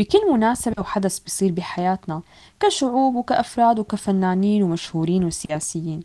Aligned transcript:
بكل 0.00 0.32
مناسبة 0.32 0.74
وحدث 0.78 1.18
بيصير 1.18 1.52
بحياتنا 1.52 2.22
كشعوب 2.60 3.14
وكأفراد 3.14 3.78
وكفنانين 3.78 4.62
ومشهورين 4.62 5.24
وسياسيين. 5.24 6.02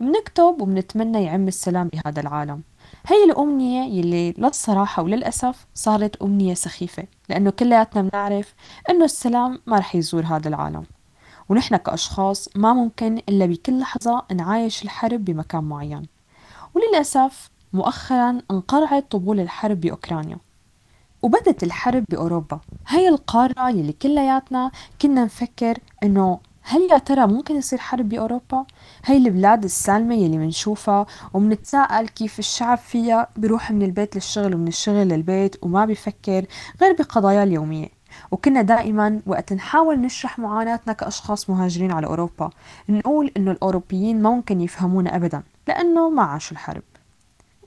بنكتب 0.00 0.60
وبنتمنى 0.60 1.24
يعم 1.24 1.48
السلام 1.48 1.88
بهذا 1.88 2.20
العالم. 2.20 2.62
هي 3.06 3.24
الأمنية 3.24 3.98
يلي 3.98 4.34
للصراحة 4.38 5.02
وللأسف 5.02 5.66
صارت 5.74 6.22
أمنية 6.22 6.54
سخيفة 6.54 7.04
لأنه 7.28 7.50
كلياتنا 7.50 8.02
بنعرف 8.02 8.54
أنه 8.90 9.04
السلام 9.04 9.60
ما 9.66 9.78
رح 9.78 9.94
يزور 9.94 10.24
هذا 10.24 10.48
العالم. 10.48 10.84
ونحن 11.48 11.76
كأشخاص 11.76 12.48
ما 12.56 12.72
ممكن 12.72 13.22
إلا 13.28 13.46
بكل 13.46 13.78
لحظة 13.78 14.24
نعايش 14.32 14.82
الحرب 14.82 15.24
بمكان 15.24 15.64
معين. 15.64 16.02
وللأسف 16.74 17.50
مؤخرا 17.72 18.38
انقرعت 18.50 19.10
طبول 19.10 19.40
الحرب 19.40 19.80
بأوكرانيا. 19.80 20.38
وبدت 21.24 21.62
الحرب 21.62 22.04
بأوروبا. 22.08 22.60
هي 22.88 23.08
القارة 23.08 23.68
يلي 23.70 23.92
كلياتنا 23.92 24.70
كنا 25.02 25.24
نفكر 25.24 25.78
إنه 26.02 26.38
هل 26.62 26.88
يا 26.90 26.98
ترى 26.98 27.26
ممكن 27.26 27.56
يصير 27.56 27.78
حرب 27.78 28.08
بأوروبا؟ 28.08 28.64
هي 29.04 29.16
البلاد 29.16 29.64
السالمة 29.64 30.14
يلي 30.14 30.38
منشوفها 30.38 31.06
ومنتساءل 31.34 32.08
كيف 32.08 32.38
الشعب 32.38 32.78
فيها 32.78 33.28
بيروح 33.36 33.70
من 33.70 33.82
البيت 33.82 34.14
للشغل 34.14 34.54
ومن 34.54 34.68
الشغل 34.68 35.08
للبيت 35.08 35.56
وما 35.62 35.84
بيفكر 35.84 36.46
غير 36.80 36.92
بقضايا 36.98 37.42
اليومية. 37.42 37.88
وكنا 38.30 38.62
دائما 38.62 39.20
وقت 39.26 39.52
نحاول 39.52 40.00
نشرح 40.00 40.38
معاناتنا 40.38 40.92
كأشخاص 40.92 41.50
مهاجرين 41.50 41.92
على 41.92 42.06
أوروبا 42.06 42.50
نقول 42.88 43.32
إنه 43.36 43.50
الأوروبيين 43.50 44.22
ما 44.22 44.30
ممكن 44.30 44.60
يفهمونا 44.60 45.16
أبدا 45.16 45.42
لأنه 45.68 46.10
ما 46.10 46.22
عاشوا 46.22 46.52
الحرب. 46.52 46.82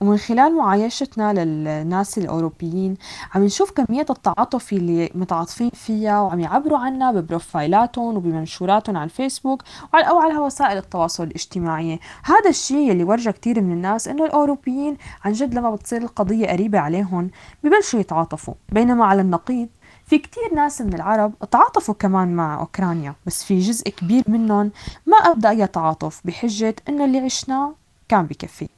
ومن 0.02 0.18
خلال 0.18 0.56
معايشتنا 0.56 1.34
للناس 1.34 2.18
الأوروبيين 2.18 2.98
عم 3.36 3.44
نشوف 3.44 3.72
كمية 3.72 4.06
التعاطف 4.10 4.74
اللي 4.74 5.12
متعاطفين 5.16 5.70
فيها 5.70 6.22
وعم 6.22 6.40
يعبروا 6.40 6.78
عنها 6.78 7.12
ببروفايلاتهم 7.12 8.18
وبمنشوراتهم 8.18 8.98
على 8.98 9.04
الفيسبوك 9.04 9.64
أو 9.94 10.20
على 10.20 10.38
وسائل 10.38 10.78
التواصل 10.78 11.24
الاجتماعي. 11.24 12.00
هذا 12.24 12.50
الشيء 12.50 12.92
اللي 12.92 13.04
ورجى 13.04 13.32
كثير 13.32 13.62
من 13.62 13.72
الناس 13.72 14.08
إنه 14.08 14.26
الأوروبيين 14.26 14.98
عن 15.26 15.32
جد 15.32 15.54
لما 15.54 15.72
بتصير 15.72 16.02
القضية 16.02 16.48
قريبة 16.48 16.80
عليهم 16.80 17.30
ببلشوا 17.64 18.00
يتعاطفوا. 18.00 18.54
بينما 18.70 19.06
على 19.06 19.22
النقيض 19.22 19.68
في 20.06 20.18
كتير 20.18 20.54
ناس 20.56 20.82
من 20.82 20.94
العرب 20.94 21.34
تعاطفوا 21.52 21.94
كمان 21.94 22.36
مع 22.36 22.60
أوكرانيا 22.60 23.16
بس 23.26 23.44
في 23.44 23.60
جزء 23.60 23.90
كبير 23.90 24.24
منهم 24.28 24.72
ما 25.06 25.18
أبدأ 25.18 25.50
أي 25.50 25.68
تعاطف 25.68 26.22
بحجة 26.26 26.76
إنه 26.90 27.06
اللي 27.06 27.20
عشناه 27.20 27.74
كان 28.10 28.26
بكفي. 28.26 28.77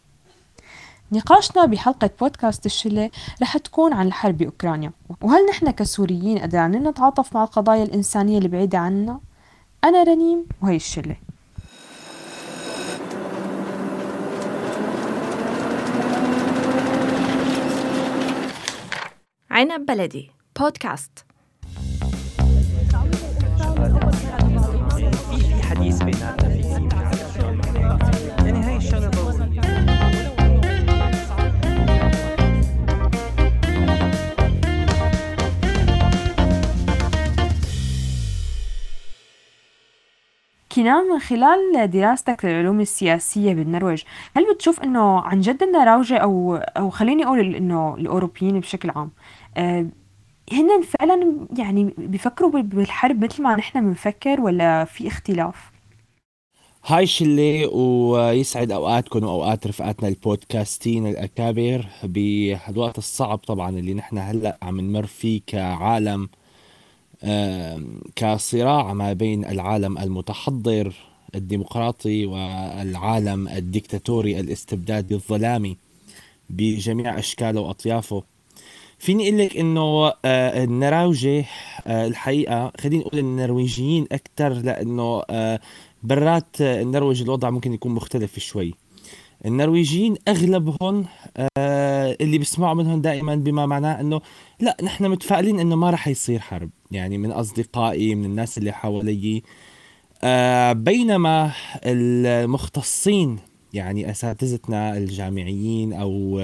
نقاشنا 1.11 1.65
بحلقة 1.65 2.09
بودكاست 2.19 2.65
الشلة 2.65 3.09
رح 3.41 3.57
تكون 3.57 3.93
عن 3.93 4.07
الحرب 4.07 4.38
بأوكرانيا. 4.38 4.91
وهل 5.21 5.45
نحن 5.49 5.71
كسوريين 5.71 6.39
قادرين 6.39 6.88
نتعاطف 6.88 7.35
مع 7.35 7.43
القضايا 7.43 7.83
الإنسانية 7.83 8.38
اللي 8.38 8.49
بعيدة 8.49 8.77
عنا؟ 8.77 9.19
أنا 9.83 10.03
رنيم 10.03 10.45
وهي 10.61 10.75
الشلة. 10.75 11.15
عنب 19.52 19.85
بلدي 19.85 20.31
بودكاست. 20.59 21.25
في 25.30 25.63
حديث 25.63 26.03
بيناتنا 26.03 26.49
في 26.49 27.28
كنان 40.80 41.03
من 41.09 41.19
خلال 41.19 41.89
دراستك 41.89 42.45
للعلوم 42.45 42.80
السياسية 42.81 43.53
بالنرويج 43.53 44.03
هل 44.38 44.54
بتشوف 44.54 44.80
إنه 44.80 45.20
عن 45.20 45.42
جد 45.42 45.64
روجة 45.64 46.17
أو 46.17 46.55
أو 46.55 46.89
خليني 46.89 47.26
أقول 47.26 47.55
إنه 47.55 47.95
الأوروبيين 47.95 48.59
بشكل 48.59 48.89
عام 48.89 49.11
آه، 49.58 49.86
هن 50.54 50.81
فعلا 50.81 51.48
يعني 51.58 51.93
بيفكروا 51.98 52.61
بالحرب 52.61 53.23
مثل 53.23 53.43
ما 53.43 53.55
نحن 53.55 53.81
بنفكر 53.81 54.42
ولا 54.42 54.86
في 54.86 55.08
اختلاف؟ 55.08 55.71
هاي 56.86 57.08
شلة 57.08 57.67
ويسعد 57.67 58.71
أوقاتكم 58.71 59.23
وأوقات 59.23 59.67
رفقاتنا 59.67 60.09
البودكاستين 60.09 61.08
الأكابر 61.08 61.86
بهالوقت 62.04 62.98
الصعب 62.98 63.37
طبعا 63.37 63.70
اللي 63.70 63.93
نحن 63.93 64.17
هلأ 64.17 64.58
عم 64.61 64.81
نمر 64.81 65.05
فيه 65.05 65.42
كعالم 65.48 66.30
كصراع 68.15 68.93
ما 68.93 69.13
بين 69.13 69.45
العالم 69.45 69.97
المتحضر 69.97 70.93
الديمقراطي 71.35 72.25
والعالم 72.25 73.47
الديكتاتوري 73.47 74.39
الاستبدادي 74.39 75.13
الظلامي 75.15 75.77
بجميع 76.49 77.19
أشكاله 77.19 77.61
وأطيافه. 77.61 78.23
فيني 78.99 79.30
أقول 79.30 79.39
لك 79.39 79.57
إنه 79.57 80.13
آه، 80.25 80.63
النراوجه 80.63 81.45
آه، 81.87 82.07
الحقيقة 82.07 82.71
خلينا 82.80 83.03
نقول 83.03 83.19
النرويجيين 83.19 84.07
أكثر 84.11 84.49
لأنه 84.49 85.23
آه، 85.30 85.59
برات 86.03 86.61
النرويج 86.61 87.21
الوضع 87.21 87.49
ممكن 87.49 87.73
يكون 87.73 87.91
مختلف 87.91 88.39
شوي. 88.39 88.73
النرويجيين 89.45 90.15
أغلبهم 90.27 91.05
اللي 92.21 92.37
بيسمعوا 92.37 92.73
منهم 92.73 93.02
دائما 93.02 93.36
بما 93.36 93.65
معناه 93.65 94.02
إنه 94.02 94.21
لا 94.59 94.77
نحن 94.83 95.09
متفائلين 95.09 95.59
إنه 95.59 95.75
ما 95.75 95.89
راح 95.89 96.08
يصير 96.08 96.39
حرب. 96.39 96.70
يعني 96.92 97.17
من 97.17 97.31
أصدقائي 97.31 98.15
من 98.15 98.25
الناس 98.25 98.58
اللي 98.58 98.71
حوالي. 98.71 99.43
بينما 100.73 101.52
المختصين 101.86 103.39
يعني 103.73 104.11
أساتذتنا 104.11 104.98
الجامعيين 104.98 105.93
أو 105.93 106.42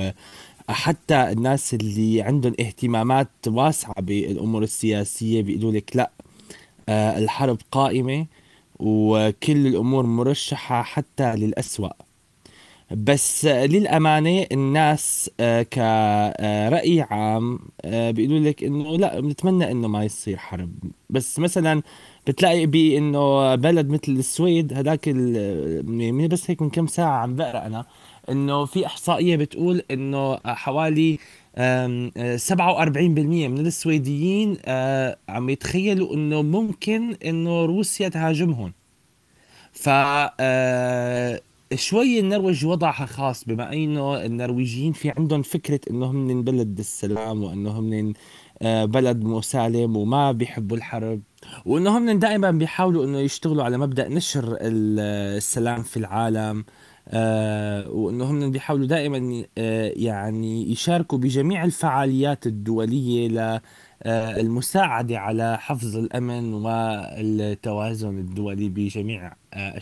حتى 0.69 1.31
الناس 1.31 1.73
اللي 1.73 2.21
عندهم 2.21 2.53
اهتمامات 2.59 3.29
واسعة 3.47 4.01
بالأمور 4.01 4.63
السياسية 4.63 5.41
بيقولوا 5.41 5.71
لك 5.71 5.95
لا 5.95 6.11
آه، 6.89 7.17
الحرب 7.17 7.57
قائمة 7.71 8.25
وكل 8.79 9.67
الأمور 9.67 10.05
مرشحة 10.05 10.83
حتى 10.83 11.35
للأسوأ. 11.35 12.04
بس 12.91 13.45
للأمانة 13.45 14.45
الناس 14.51 15.29
آه، 15.39 15.61
كرأي 15.63 17.01
عام 17.01 17.59
آه، 17.85 18.11
بيقولوا 18.11 18.39
لك 18.39 18.63
إنه 18.63 18.97
لا 18.97 19.19
بنتمنى 19.19 19.71
إنه 19.71 19.87
ما 19.87 20.03
يصير 20.03 20.37
حرب. 20.37 20.71
بس 21.09 21.39
مثلا 21.39 21.81
بتلاقي 22.27 22.65
بإنه 22.65 23.55
بلد 23.55 23.89
مثل 23.89 24.11
السويد 24.11 24.73
هذاك 24.73 25.09
بس 26.31 26.49
هيك 26.51 26.61
من 26.61 26.69
كم 26.69 26.87
ساعة 26.87 27.17
عم 27.17 27.35
بقرأ 27.35 27.65
أنا 27.65 27.85
إنه 28.29 28.65
في 28.65 28.85
إحصائية 28.85 29.35
بتقول 29.35 29.81
إنه 29.91 30.37
حوالي 30.45 31.19
47% 31.57 31.59
من 33.47 33.59
السويديين 33.65 34.57
آه، 34.65 35.17
عم 35.29 35.49
يتخيلوا 35.49 36.13
إنه 36.13 36.41
ممكن 36.41 37.15
إنه 37.25 37.65
روسيا 37.65 38.09
تهاجمهم. 38.09 38.73
ف 39.73 39.89
شوي 41.75 42.19
النرويج 42.19 42.65
وضعها 42.65 43.05
خاص 43.05 43.43
بما 43.43 43.73
إنه 43.73 44.25
النرويجيين 44.25 44.93
في 44.93 45.09
عندهم 45.17 45.41
فكرة 45.41 45.79
انه 45.89 46.05
هم 46.05 46.43
بلد 46.43 46.79
السلام 46.79 47.43
وانه 47.43 47.69
هم 47.69 48.13
آه، 48.61 48.85
بلد 48.85 49.23
مسالم 49.23 49.97
وما 49.97 50.31
بيحبوا 50.31 50.77
الحرب 50.77 51.21
وانه 51.65 51.97
هم 51.97 52.19
دائما 52.19 52.51
بيحاولوا 52.51 53.05
إنه 53.05 53.19
يشتغلوا 53.19 53.63
على 53.63 53.77
مبدأ 53.77 54.07
نشر 54.07 54.57
السلام 54.61 55.83
في 55.83 55.97
العالم 55.97 56.65
آه 57.07 57.89
وانه 57.89 58.25
هم 58.25 58.51
بيحاولوا 58.51 58.87
دائما 58.87 59.43
آه 59.57 59.93
يعني 59.95 60.71
يشاركوا 60.71 61.17
بجميع 61.17 61.63
الفعاليات 61.63 62.47
الدولية 62.47 63.61
للمساعده 64.05 65.19
على 65.19 65.57
حفظ 65.57 65.97
الأمن 65.97 66.53
والتوازن 66.53 68.17
الدولي 68.17 68.69
بجميع 68.69 69.33
آه 69.53 69.77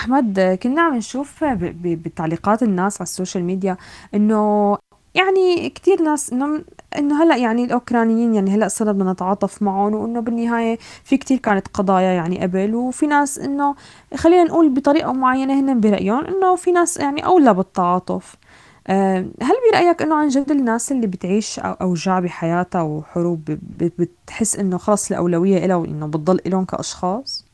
أحمد 0.00 0.58
كنا 0.62 0.82
عم 0.82 0.96
نشوف 0.96 1.44
بتعليقات 1.44 2.62
الناس 2.62 2.96
على 2.96 3.02
السوشيال 3.02 3.44
ميديا 3.44 3.76
إنه 4.14 4.78
يعني 5.14 5.70
كتير 5.70 6.02
ناس 6.02 6.32
إنه 6.32 6.64
إنه 6.98 7.22
هلأ 7.22 7.36
يعني 7.36 7.64
الأوكرانيين 7.64 8.34
يعني 8.34 8.50
هلأ 8.50 8.68
صرنا 8.68 8.92
بدنا 8.92 9.12
نتعاطف 9.12 9.62
معهم 9.62 9.94
وإنه 9.94 10.20
بالنهاية 10.20 10.78
في 11.04 11.16
كتير 11.16 11.38
كانت 11.38 11.68
قضايا 11.68 12.12
يعني 12.12 12.42
قبل 12.42 12.74
وفي 12.74 13.06
ناس 13.06 13.38
إنه 13.38 13.74
خلينا 14.16 14.44
نقول 14.44 14.68
بطريقة 14.68 15.12
معينة 15.12 15.60
هن 15.60 15.80
برأيهم 15.80 16.24
إنه 16.26 16.56
في 16.56 16.72
ناس 16.72 16.96
يعني 16.96 17.26
أولى 17.26 17.54
بالتعاطف 17.54 18.36
آه، 18.86 19.18
هل 19.42 19.54
برأيك 19.72 20.02
إنه 20.02 20.14
عن 20.14 20.28
جد 20.28 20.50
الناس 20.50 20.92
اللي 20.92 21.06
بتعيش 21.06 21.58
أوجاع 21.58 22.20
بحياتها 22.20 22.82
وحروب 22.82 23.44
بتحس 23.78 24.56
إنه 24.56 24.78
خلص 24.78 25.10
الأولوية 25.10 25.64
إلها 25.64 25.76
وإنه 25.76 26.06
بتضل 26.06 26.40
إلهم 26.46 26.64
كأشخاص؟ 26.64 27.49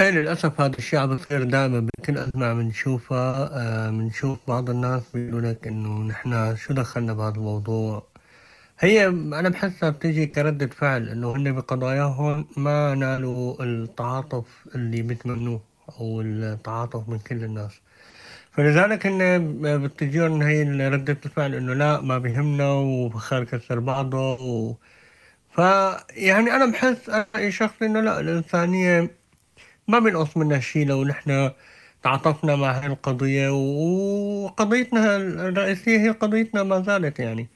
إيه 0.00 0.10
للأسف 0.10 0.60
هذا 0.60 0.78
الشيء 0.78 0.98
عم 0.98 1.16
بصير 1.16 1.42
دائما 1.44 1.80
بكل 1.80 2.18
أزمة 2.18 2.46
عم 2.46 2.60
نشوفها 2.60 3.50
آه، 3.52 3.90
بنشوف 3.90 4.38
بعض 4.48 4.70
الناس 4.70 5.02
بيقولوا 5.14 5.50
لك 5.52 5.66
إنه 5.66 6.02
نحن 6.02 6.56
شو 6.56 6.74
دخلنا 6.74 7.12
بهذا 7.12 7.34
الموضوع؟ 7.36 8.06
هي 8.78 9.06
أنا 9.08 9.48
بحسها 9.48 9.90
بتيجي 9.90 10.26
كردة 10.26 10.66
فعل 10.66 11.08
إنه 11.08 11.36
هن 11.36 11.52
بقضاياهم 11.52 12.46
ما 12.56 12.94
نالوا 12.94 13.62
التعاطف 13.64 14.44
اللي 14.74 15.02
بيتمنوه 15.02 15.60
أو 16.00 16.20
التعاطف 16.20 17.08
من 17.08 17.18
كل 17.18 17.44
الناس. 17.44 17.80
فلذلك 18.52 19.06
هن 19.06 19.18
بتجيهم 19.84 20.42
هي 20.42 20.88
ردة 20.88 21.18
الفعل 21.26 21.54
إنه 21.54 21.74
لا 21.74 22.00
ما 22.00 22.18
بيهمنا 22.18 22.70
وبخير 22.72 23.44
كسر 23.44 23.78
بعضه 23.80 24.32
و... 24.42 24.74
فيعني 25.56 26.56
أنا 26.56 26.66
بحس 26.72 27.08
أنا 27.10 27.50
شخصي 27.50 27.86
إنه 27.86 28.00
لا 28.00 28.20
الإنسانية 28.20 29.19
ما 29.88 29.98
بنقص 29.98 30.36
منها 30.36 30.60
شيء 30.60 30.86
لو 30.86 31.04
نحن 31.04 31.50
تعاطفنا 32.02 32.56
مع 32.56 32.72
هاي 32.72 32.86
القضية 32.86 33.48
وقضيتنا 33.50 35.16
الرئيسية 35.16 35.98
هي 35.98 36.10
قضيتنا 36.10 36.62
ما 36.62 36.82
زالت 36.82 37.18
يعني. 37.20 37.48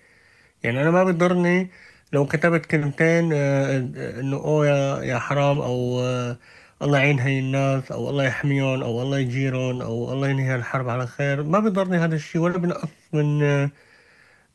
يعني 0.64 0.82
أنا 0.82 0.90
ما 0.90 1.04
بضرني 1.04 1.70
لو 2.12 2.26
كتبت 2.26 2.66
كلمتين 2.66 3.30
آه، 3.34 3.78
إنه 4.20 4.36
أوه 4.36 4.66
يا 4.68 5.02
يا 5.04 5.18
حرام 5.18 5.58
أو 5.60 6.00
آه، 6.00 6.38
الله 6.82 6.98
يعين 6.98 7.20
هاي 7.20 7.38
الناس 7.38 7.92
أو 7.92 8.10
الله 8.10 8.24
يحميهم 8.24 8.82
أو 8.82 9.02
الله 9.02 9.18
يجيرهم 9.18 9.82
أو 9.82 10.12
الله 10.12 10.28
ينهي 10.28 10.54
الحرب 10.56 10.88
على 10.88 11.06
خير. 11.06 11.42
ما 11.42 11.58
بضرني 11.60 11.96
هذا 11.98 12.14
الشيء 12.16 12.40
ولا 12.42 12.58
بنقص 12.58 12.88
من 13.12 13.42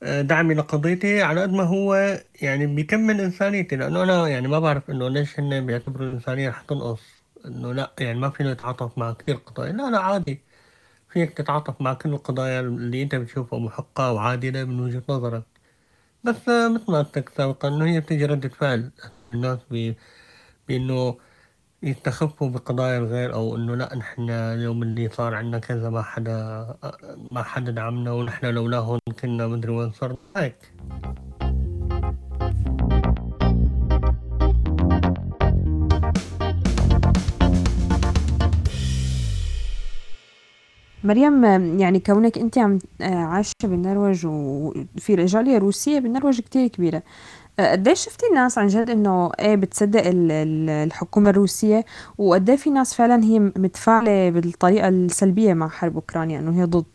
آه، 0.03 0.21
دعمي 0.21 0.53
لقضيتي 0.53 1.21
على 1.21 1.41
قد 1.41 1.49
ما 1.53 1.63
هو 1.63 1.95
يعني 2.41 2.67
بيكمل 2.67 3.21
إنسانيتي. 3.21 3.75
لأنه 3.75 4.03
أنا 4.03 4.27
يعني 4.27 4.47
ما 4.47 4.59
بعرف 4.59 4.89
إنه 4.89 5.09
ليش 5.09 5.39
هن 5.39 5.65
بيعتبروا 5.65 6.07
الإنسانية 6.07 6.49
رح 6.49 6.61
تنقص. 6.61 7.18
إنه 7.45 7.73
لا 7.73 7.93
يعني 7.99 8.19
ما 8.19 8.29
فينا 8.29 8.53
نتعاطف 8.53 8.97
مع 8.97 9.13
كثير 9.13 9.35
قضايا. 9.35 9.71
لا 9.71 9.89
لا 9.91 9.99
عادي. 9.99 10.41
فيك 11.09 11.33
تتعاطف 11.37 11.81
مع 11.81 11.93
كل 11.93 12.09
القضايا 12.13 12.59
اللي 12.61 13.03
أنت 13.03 13.15
بتشوفها 13.15 13.59
محقة 13.59 14.13
وعادلة 14.13 14.63
من 14.65 14.79
وجهة 14.79 15.03
نظرك. 15.09 15.43
بس 16.23 16.49
مثل 16.49 16.91
ما 16.91 17.01
قلت 17.01 17.29
سابقا 17.37 17.67
إنه 17.67 17.85
هي 17.85 17.99
بتيجي 17.99 18.25
ردة 18.25 18.49
فعل 18.49 18.91
الناس 19.33 19.59
بي 19.71 19.97
بإنه 20.67 21.17
يستخفوا 21.83 22.49
بقضايا 22.49 22.97
الغير 22.99 23.33
أو 23.33 23.55
إنه 23.55 23.75
لا 23.75 23.95
نحن 23.95 24.29
اليوم 24.29 24.83
اللي 24.83 25.09
صار 25.09 25.35
عنا 25.35 25.59
كذا 25.59 25.89
ما 25.89 26.01
حدا 26.03 26.33
ما 27.31 27.43
حدا 27.43 27.71
دعمنا 27.71 28.11
ونحن 28.11 28.45
لولاهم 28.45 28.99
كنا 29.21 29.47
مدري 29.47 29.71
وين 29.71 29.91
صرنا. 29.91 30.17
هيك. 30.37 30.75
مريم 41.03 41.43
يعني 41.79 41.99
كونك 41.99 42.37
أنت 42.37 42.57
عم 42.57 42.79
آه، 43.01 43.15
عايشة 43.15 43.53
بالنرويج 43.63 44.25
وفي 44.25 45.15
رجالية 45.15 45.57
روسية 45.57 45.99
بالنرويج 45.99 46.39
كتير 46.39 46.67
كبيرة. 46.67 47.03
آه، 47.59 47.71
قديش 47.71 48.05
شفتي 48.05 48.25
الناس 48.29 48.57
عن 48.57 48.67
جد 48.67 48.89
إنه 48.89 49.31
إيه 49.39 49.55
بتصدق 49.55 50.05
ال- 50.07 50.31
ال- 50.31 50.69
الحكومة 50.69 51.29
الروسية؟ 51.29 51.85
وقد 52.17 52.55
في 52.55 52.69
ناس 52.69 52.93
فعلا 52.93 53.23
هي 53.23 53.39
متفاعلة 53.39 54.29
بالطريقة 54.29 54.87
السلبية 54.89 55.53
مع 55.53 55.69
حرب 55.69 55.95
أوكرانيا 55.95 56.39
إنه 56.39 56.61
هي 56.61 56.65
ضد؟ 56.65 56.85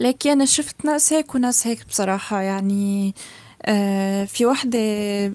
لكن 0.00 0.30
أنا 0.30 0.44
شفت 0.44 0.84
ناس 0.84 1.12
هيك 1.12 1.34
وناس 1.34 1.66
هيك 1.66 1.86
بصراحة 1.88 2.40
يعني 2.40 3.14
في 4.26 4.46
وحدة 4.46 4.78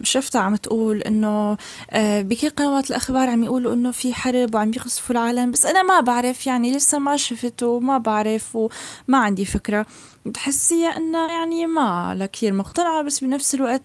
شفتها 0.03 0.41
عم 0.41 0.55
تقول 0.55 1.01
إنه 1.01 1.57
آه 1.91 2.21
بكل 2.21 2.49
قنوات 2.49 2.89
الأخبار 2.89 3.29
عم 3.29 3.43
يقولوا 3.43 3.73
إنه 3.73 3.91
في 3.91 4.13
حرب 4.13 4.55
وعم 4.55 4.69
يقصفوا 4.69 5.15
العالم 5.15 5.51
بس 5.51 5.65
أنا 5.65 5.83
ما 5.83 5.99
بعرف 5.99 6.47
يعني 6.47 6.71
لسه 6.71 6.99
ما 6.99 7.17
شفت 7.17 7.63
وما 7.63 7.97
بعرف 7.97 8.55
وما 8.55 8.69
عندي 9.17 9.45
فكرة. 9.45 9.85
بتحسيها 10.25 10.97
إنه 10.97 11.31
يعني 11.31 11.65
ما 11.65 12.15
لا 12.17 12.25
كثير 12.25 12.53
مقتنعة 12.53 13.01
بس 13.01 13.23
بنفس 13.23 13.55
الوقت 13.55 13.81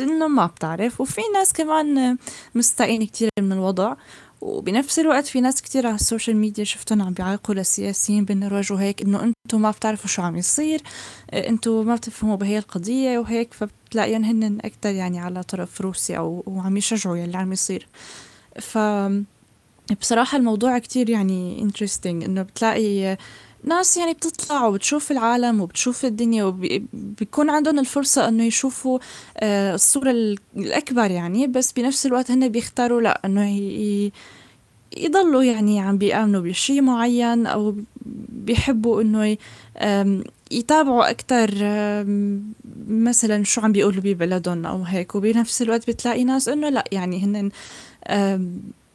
إنه 0.00 0.28
ما 0.28 0.46
بتعرف. 0.46 1.00
وفي 1.00 1.20
ناس 1.34 1.52
كمان 1.52 2.16
مستائين 2.54 3.06
كتير 3.06 3.30
من 3.40 3.52
الوضع. 3.52 3.94
وبنفس 4.44 4.98
الوقت 4.98 5.26
في 5.26 5.40
ناس 5.40 5.62
كتير 5.62 5.86
على 5.86 5.94
ال 5.94 6.00
social 6.00 6.36
media 6.36 6.64
شفتهم 6.64 7.02
عم 7.02 7.12
بيعلقوا 7.12 7.54
للسياسيين 7.54 8.24
بالنرويج 8.24 8.72
وهيك 8.72 9.02
إنه 9.02 9.22
أنتم 9.46 9.62
ما 9.62 9.70
بتعرفوا 9.70 10.08
شو 10.08 10.22
عم 10.22 10.36
يصير 10.36 10.82
آه، 11.30 11.48
أنتم 11.48 11.86
ما 11.86 11.94
بتفهموا 11.94 12.36
بهي 12.36 12.58
القضية 12.58 13.18
وهيك 13.18 13.54
فبتلاقيهم 13.54 14.24
هن 14.24 14.58
أكتر 14.64 14.90
يعني 14.90 15.18
على 15.20 15.42
طرف 15.42 15.80
روسيا 15.80 16.18
أو 16.18 16.42
وعم 16.46 16.76
يشجعوا 16.76 17.16
يلي 17.16 17.36
عم 17.36 17.52
يصير. 17.52 17.88
ف 18.60 18.78
بصراحة 20.00 20.38
الموضوع 20.38 20.78
كتير 20.78 21.10
يعني 21.10 21.68
interesting 21.70 22.06
إنه 22.06 22.42
بتلاقي 22.42 23.16
ناس 23.64 23.96
يعني 23.96 24.12
بتطلع 24.12 24.66
وبتشوف 24.66 25.10
العالم 25.12 25.60
وبتشوف 25.60 26.04
الدنيا 26.04 26.44
وبيكون 26.44 27.50
عندهم 27.50 27.78
الفرصة 27.78 28.28
إنه 28.28 28.44
يشوفوا 28.44 28.98
آه، 29.38 29.74
الصورة 29.74 30.10
ال- 30.10 30.38
الأكبر 30.56 31.10
يعني 31.10 31.46
بس 31.46 31.72
بنفس 31.72 32.06
الوقت 32.06 32.30
هن 32.30 32.48
بيختاروا 32.48 33.00
لأ 33.00 33.20
إنه 33.24 34.10
يضلوا 34.96 35.42
يعني 35.42 35.80
عم 35.80 35.98
بيآمنوا 35.98 36.40
بشي 36.40 36.80
معين 36.80 37.46
أو 37.46 37.74
بيحبوا 38.28 39.02
إنه 39.02 39.36
يتابعوا 40.50 41.10
أكتر 41.10 41.50
مثلا 42.88 43.44
شو 43.44 43.60
عم 43.60 43.72
بيقولوا 43.72 44.00
ببلدهم 44.02 44.66
أو 44.66 44.82
هيك. 44.82 45.14
وبنفس 45.14 45.62
الوقت 45.62 45.90
بتلاقي 45.90 46.24
ناس 46.24 46.48
إنه 46.48 46.68
لا 46.68 46.84
يعني 46.92 47.24
هن 47.24 47.50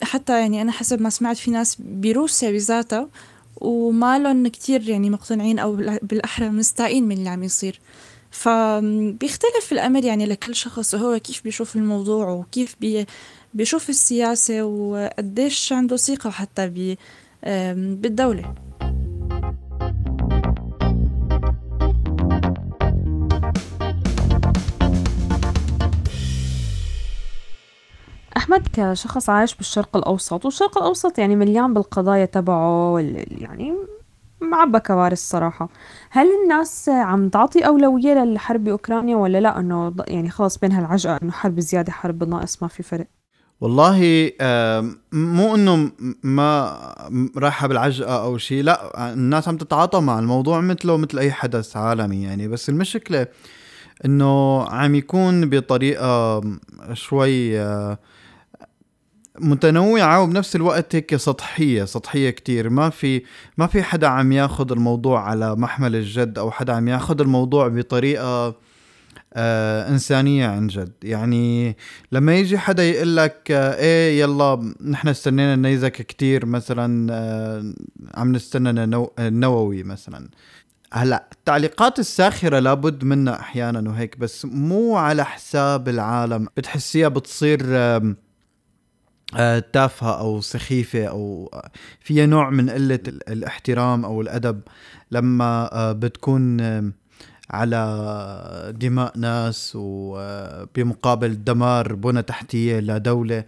حتى 0.04 0.40
يعني 0.40 0.62
أنا 0.62 0.72
حسب 0.72 1.02
ما 1.02 1.10
سمعت 1.10 1.38
في 1.38 1.52
ناس 1.52 1.78
بروسيا 1.80 2.52
بذاتها 2.52 3.08
وما 3.62 4.20
لهم 4.20 4.48
كتير 4.48 4.90
يعني 4.90 5.10
مقتنعين 5.10 5.60
أو 5.60 5.78
بالأ- 5.78 6.04
بالأحرى 6.06 6.50
مستائين 6.50 7.04
من 7.04 7.18
اللي 7.18 7.30
عم 7.30 7.44
يصير. 7.44 7.80
فبيختلف 8.32 9.72
الأمر 9.72 10.04
يعني 10.04 10.26
لكل 10.26 10.56
شخص 10.56 10.94
وهو 10.94 11.20
كيف 11.20 11.44
بيشوف 11.44 11.76
الموضوع 11.76 12.30
وكيف 12.30 12.76
بي 12.82 13.06
بيشوف 13.54 13.90
السياسة 13.90 14.64
وقديش 14.64 15.74
عنده 15.74 15.98
ثقة 15.98 16.30
حتى 16.30 16.68
ب 16.68 16.96
آم، 17.46 17.96
بالدولة. 17.96 18.54
أحمد 28.38 28.68
كشخص 28.74 29.30
عايش 29.30 29.56
بالشرق 29.56 29.98
الأوسط 29.98 30.46
والشرق 30.46 30.78
الأوسط 30.78 31.20
يعني 31.20 31.36
مليان 31.36 31.74
بالقضايا 31.74 32.26
تبعه 32.26 33.00
يعني 33.28 33.74
معبى 34.42 34.80
كوارث 34.80 35.18
صراحة. 35.20 35.70
هل 36.10 36.28
الناس 36.44 36.90
عم 36.90 37.30
تعطي 37.30 37.68
أولوية 37.68 38.14
للحرب 38.14 38.64
بأوكرانيا 38.64 39.16
ولا 39.16 39.38
لا؟ 39.42 39.60
إنه 39.60 39.90
ض- 39.90 40.04
يعني 40.10 40.30
خلص 40.30 40.58
بينها 40.58 40.80
العجقة 40.80 41.20
إنه 41.24 41.32
حرب 41.32 41.60
زيادة 41.60 41.92
حرب 41.92 42.20
بالناقص 42.20 42.64
ما 42.64 42.68
في 42.68 42.84
فرق. 42.84 43.08
والله 43.62 44.32
مو 45.12 45.56
إنه 45.56 45.92
ما 46.24 46.80
رايحة 47.38 47.68
بالعجقة 47.68 48.24
أو 48.24 48.38
شيء 48.38 48.64
لا 48.64 49.14
الناس 49.14 49.48
عم 49.48 49.58
تتعاطى 49.58 50.00
مع 50.02 50.20
الموضوع 50.20 50.62
مثله 50.62 50.98
مثل 50.98 51.20
أي 51.20 51.32
حدث 51.32 51.78
عالمي 51.78 52.24
يعني. 52.24 52.48
بس 52.48 52.70
المشكلة 52.70 53.28
إنه 54.06 54.64
عم 54.64 54.96
يكون 54.96 55.50
بطريقة 55.50 56.42
شوي 56.94 57.60
متنوعة 59.42 60.22
وبنفس 60.24 60.56
الوقت 60.56 60.96
هيك 60.96 61.16
سطحية 61.16 61.84
سطحية 61.86 62.30
كتير. 62.30 62.70
ما 62.70 62.90
في 62.90 63.22
ما 63.58 63.68
في 63.68 63.84
حدا 63.84 64.08
عم 64.08 64.32
ياخد 64.32 64.72
الموضوع 64.72 65.30
على 65.30 65.56
محمل 65.56 65.96
الجد 65.96 66.38
أو 66.38 66.52
حدا 66.52 66.74
عم 66.74 66.88
ياخد 66.88 67.22
الموضوع 67.22 67.68
بطريقة 67.68 68.56
آه 69.34 69.90
إنسانية 69.90 70.48
عن 70.48 70.68
جد. 70.68 70.92
يعني 71.04 71.78
لما 72.12 72.36
يجي 72.36 72.58
حدا 72.58 72.84
يقول 72.84 73.18
لك 73.18 73.48
آه 73.52 73.76
إيه 73.76 74.20
يلا 74.22 74.74
نحن 74.86 75.08
استنينا 75.08 75.54
النيزك 75.54 75.92
كتير 75.92 76.46
مثلا 76.46 77.14
آه 77.14 77.74
عم 78.16 78.32
نستنى 78.32 78.86
نو- 78.86 79.12
النووي 79.20 79.84
مثلا. 79.84 80.30
هلا 80.94 81.28
التعليقات 81.34 82.00
الساخرة 82.00 82.60
لابد 82.60 83.04
منها 83.04 83.40
أحيانا 83.40 83.90
وهيك 83.90 84.18
بس 84.18 84.46
مو 84.46 84.96
على 84.98 85.26
حساب 85.26 85.90
العالم. 85.90 86.48
بتحسيها 86.58 87.08
بتصير 87.08 87.60
آه، 87.66 88.16
تافهة 89.74 90.20
أو 90.20 90.42
سخيفة 90.42 91.06
أو 91.06 91.50
آه، 91.54 91.72
فيها 92.00 92.26
نوع 92.26 92.50
من 92.50 92.70
قلة 92.70 93.00
ال- 93.08 93.30
الاحترام 93.30 94.06
أو 94.06 94.22
الأدب. 94.22 94.62
لما 95.12 95.70
آه، 95.74 95.92
بتكون 95.92 96.62
آم، 96.62 96.94
على 97.50 98.74
دماء 98.80 99.18
ناس 99.18 99.72
وبمقابل 99.76 101.44
دمار 101.44 101.96
بنى 101.96 102.22
تحتية 102.22 102.80
لدولة 102.80 103.44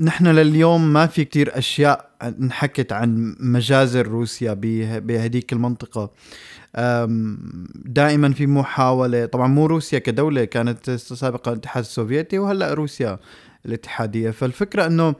نحن 0.00 0.26
لليوم 0.26 0.92
ما 0.92 1.06
في 1.06 1.24
كتير 1.24 1.58
أشياء 1.58 2.10
انحكت 2.22 2.92
عن 2.92 3.36
مجازر 3.40 4.06
روسيا 4.08 4.52
به- 4.52 4.98
بهديك 4.98 5.52
المنطقة. 5.52 6.10
أم، 6.76 7.38
دائما 7.84 8.32
في 8.32 8.46
محاولة 8.46 9.26
طبعا 9.26 9.46
مو 9.48 9.66
روسيا 9.66 9.98
كدولة 9.98 10.44
كانت 10.44 10.90
سابقا 10.90 11.52
الاتحاد 11.52 11.82
السوفيتي 11.84 12.38
وهلأ 12.38 12.74
روسيا. 12.74 13.18
الاتحادية. 13.66 14.30
فالفكرة 14.30 14.86
أنه 14.86 15.14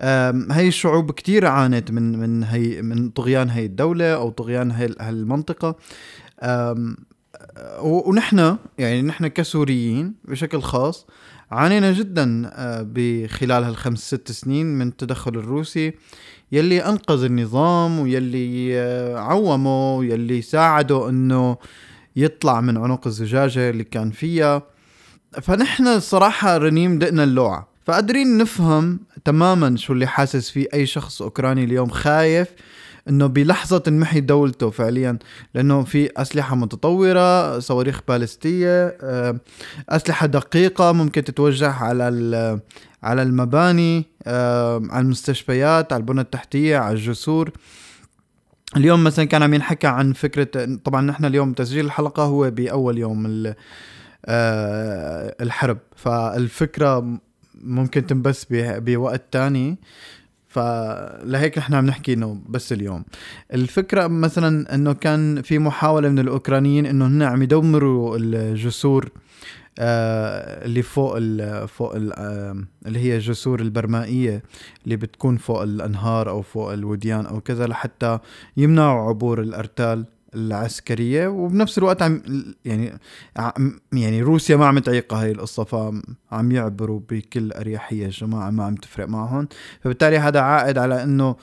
آم، 0.00 0.52
هاي 0.52 0.68
الشعوب 0.68 1.10
كتير 1.10 1.46
عانت 1.46 1.90
من 1.90 2.18
من 2.18 2.44
هي 2.44 2.82
من 2.82 3.08
طغيان 3.10 3.50
هاي 3.50 3.64
الدولة 3.64 4.14
أو 4.14 4.30
طغيان 4.30 4.70
آم، 6.42 6.96
و- 7.80 8.10
ونحن 8.10 8.56
يعني 8.78 9.02
نحن 9.02 9.26
كسوريين 9.26 10.14
بشكل 10.24 10.60
خاص 10.62 11.06
عانينا 11.50 11.92
جدا 11.92 12.50
آه، 12.54 12.86
بخلال 12.90 13.64
هالخمس 13.64 13.98
ست 13.98 14.32
سنين 14.32 14.66
من 14.66 14.88
التدخل 14.88 15.34
الروسي 15.34 15.92
يلي 16.52 16.80
أنقذ 16.88 17.24
النظام 17.24 17.98
ويلي 18.00 18.78
آه، 18.80 19.18
عومه 19.18 19.96
ويلي 19.96 20.42
ساعده 20.42 21.08
إنه 21.08 21.56
يطلع 22.16 22.60
من 22.60 22.76
عنق 22.76 23.06
الزجاجة 23.06 23.70
اللي 23.70 23.84
كان 23.84 24.10
فيها. 24.10 24.62
فنحن 25.42 25.86
الصراحة 25.86 26.56
رنيم 26.58 26.98
دقنا 26.98 27.24
اللوعة. 27.24 27.73
فقادرين 27.84 28.38
نفهم 28.38 29.00
تماما 29.24 29.76
شو 29.76 29.92
اللي 29.92 30.06
حاسس 30.06 30.50
فيه 30.50 30.66
أي 30.74 30.86
شخص 30.86 31.22
أوكراني 31.22 31.64
اليوم 31.64 31.88
خايف 31.88 32.48
إنه 33.08 33.26
بلحظة 33.26 33.78
تنمحي 33.78 34.20
دولته 34.20 34.70
فعليا 34.70 35.18
لأنه 35.54 35.84
في 35.84 36.10
أسلحة 36.16 36.56
متطورة 36.56 37.58
صواريخ 37.58 38.00
باليستية 38.08 38.96
آه، 39.02 39.40
أسلحة 39.88 40.26
دقيقة 40.26 40.92
ممكن 40.92 41.24
تتوجه 41.24 41.70
على 41.70 42.04
على 43.02 43.22
المباني 43.22 44.06
آه، 44.26 44.82
على 44.90 45.04
المستشفيات 45.04 45.92
على 45.92 46.00
البنى 46.00 46.20
التحتية 46.20 46.78
على 46.78 46.94
الجسور. 46.94 47.50
اليوم 48.76 49.04
مثلا 49.04 49.24
كان 49.24 49.42
عم 49.42 49.54
ينحكى 49.54 49.86
عن 49.86 50.12
فكرة 50.12 50.78
طبعا 50.84 51.00
نحن 51.00 51.24
اليوم 51.24 51.52
تسجيل 51.52 51.84
الحلقة 51.84 52.22
هو 52.22 52.50
بأول 52.50 52.98
يوم 52.98 53.54
آه، 54.26 55.36
الحرب. 55.40 55.78
فالفكرة 55.96 57.18
ممكن 57.64 58.06
تنبث 58.06 58.44
بوقت 58.50 59.22
تاني. 59.30 59.78
فلهيك 60.48 61.58
نحن 61.58 61.74
عم 61.74 61.86
نحكي 61.86 62.12
إنه 62.12 62.40
بس 62.48 62.72
اليوم. 62.72 63.04
الفكرة 63.54 64.06
مثلا 64.06 64.74
إنه 64.74 64.92
كان 64.92 65.42
في 65.42 65.58
محاولة 65.58 66.08
من 66.08 66.18
الأوكرانيين 66.18 66.86
إنه 66.86 67.06
هن 67.06 67.22
عم 67.22 67.42
يدمروا 67.42 68.16
الجسور 68.20 69.10
آه 69.78 70.64
اللي 70.64 70.82
فوق 70.82 71.14
ال 71.16 71.68
فوق 71.68 71.94
ال 71.96 72.12
آه 72.12 72.64
اللي 72.86 72.98
هي 72.98 73.16
الجسور 73.16 73.60
البرمائية 73.60 74.42
اللي 74.84 74.96
بتكون 74.96 75.36
فوق 75.36 75.62
الأنهار 75.62 76.30
أو 76.30 76.42
فوق 76.42 76.72
الوديان 76.72 77.26
أو 77.26 77.40
كذا 77.40 77.66
لحتى 77.66 78.18
يمنعوا 78.56 79.08
عبور 79.08 79.40
الأرتال. 79.40 80.04
العسكرية 80.34 81.28
وبنفس 81.28 81.78
الوقت 81.78 82.02
عم 82.02 82.22
يعني 82.64 82.98
عم- 83.36 83.80
يعني 83.92 84.22
روسيا 84.22 84.56
ما 84.56 84.66
عم 84.66 84.78
تعيقها 84.78 85.22
هاي 85.22 85.30
القصة 85.30 85.64
فعم 85.64 86.52
يعبروا 86.52 87.00
بكل 87.10 87.52
أريحية 87.52 88.06
الجماعة 88.06 88.50
ما 88.50 88.64
عم 88.64 88.74
تفرق 88.74 89.08
معهم. 89.08 89.48
فبالتالي 89.80 90.18
هذا 90.18 90.40
عائد 90.40 90.78
على 90.78 91.02
إنه 91.02 91.36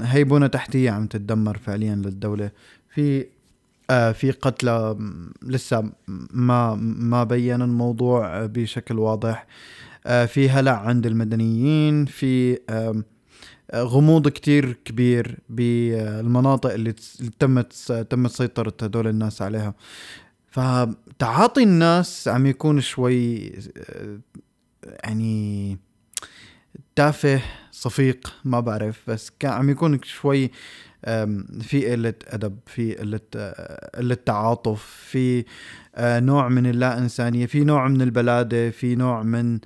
هي 0.00 0.24
بنى 0.24 0.48
تحتية 0.48 0.90
عم 0.90 1.06
تتدمر 1.06 1.58
فعليا 1.58 1.94
للدولة. 1.94 2.50
في 2.94 3.26
آه، 3.90 4.12
في 4.12 4.30
قتلى 4.30 4.96
لسه 5.42 5.90
ما 6.32 6.74
ما 6.98 7.24
بين 7.24 7.62
الموضوع 7.62 8.46
بشكل 8.46 8.98
واضح. 8.98 9.46
آه، 10.06 10.24
في 10.26 10.50
هلع 10.50 10.72
عند 10.72 11.06
المدنيين 11.06 12.04
في 12.04 12.58
غموض 13.74 14.28
كتير 14.28 14.72
كبير 14.84 15.38
بالمناطق 15.48 16.72
اللي 16.72 16.94
تمت 17.38 17.72
تمت 18.10 18.30
سيطرة 18.30 18.74
هدول 18.82 19.08
الناس 19.08 19.42
عليها. 19.42 19.74
فتعاطي 20.50 21.62
الناس 21.62 22.28
عم 22.28 22.46
يكون 22.46 22.80
شوي 22.80 23.52
يعني 25.04 25.78
تافه 26.96 27.40
صفيق 27.70 28.32
ما 28.44 28.60
بعرف 28.60 29.10
بس 29.10 29.30
كان 29.38 29.52
عم 29.52 29.70
يكون 29.70 30.00
شوي 30.02 30.50
في 31.60 31.90
قلة 31.90 32.14
أدب 32.26 32.58
في 32.66 32.94
قلة 32.94 33.20
آه، 33.36 33.98
قلة 33.98 34.14
تعاطف 34.14 34.82
في 34.82 35.44
آه، 35.94 36.20
نوع 36.20 36.48
من 36.48 36.66
اللا 36.66 36.98
إنسانية 36.98 37.46
في 37.46 37.64
نوع 37.64 37.88
من 37.88 38.02
البلادة 38.02 38.70
في 38.70 38.94
نوع 38.94 39.22
من 39.22 39.58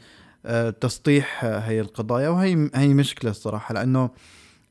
تسطيح 0.80 1.44
آه، 1.44 1.58
هي 1.58 1.80
القضايا 1.80 2.28
وهي 2.28 2.70
هي 2.74 2.88
مشكلة 2.94 3.30
الصراحة 3.30 3.74
لأنه 3.74 4.10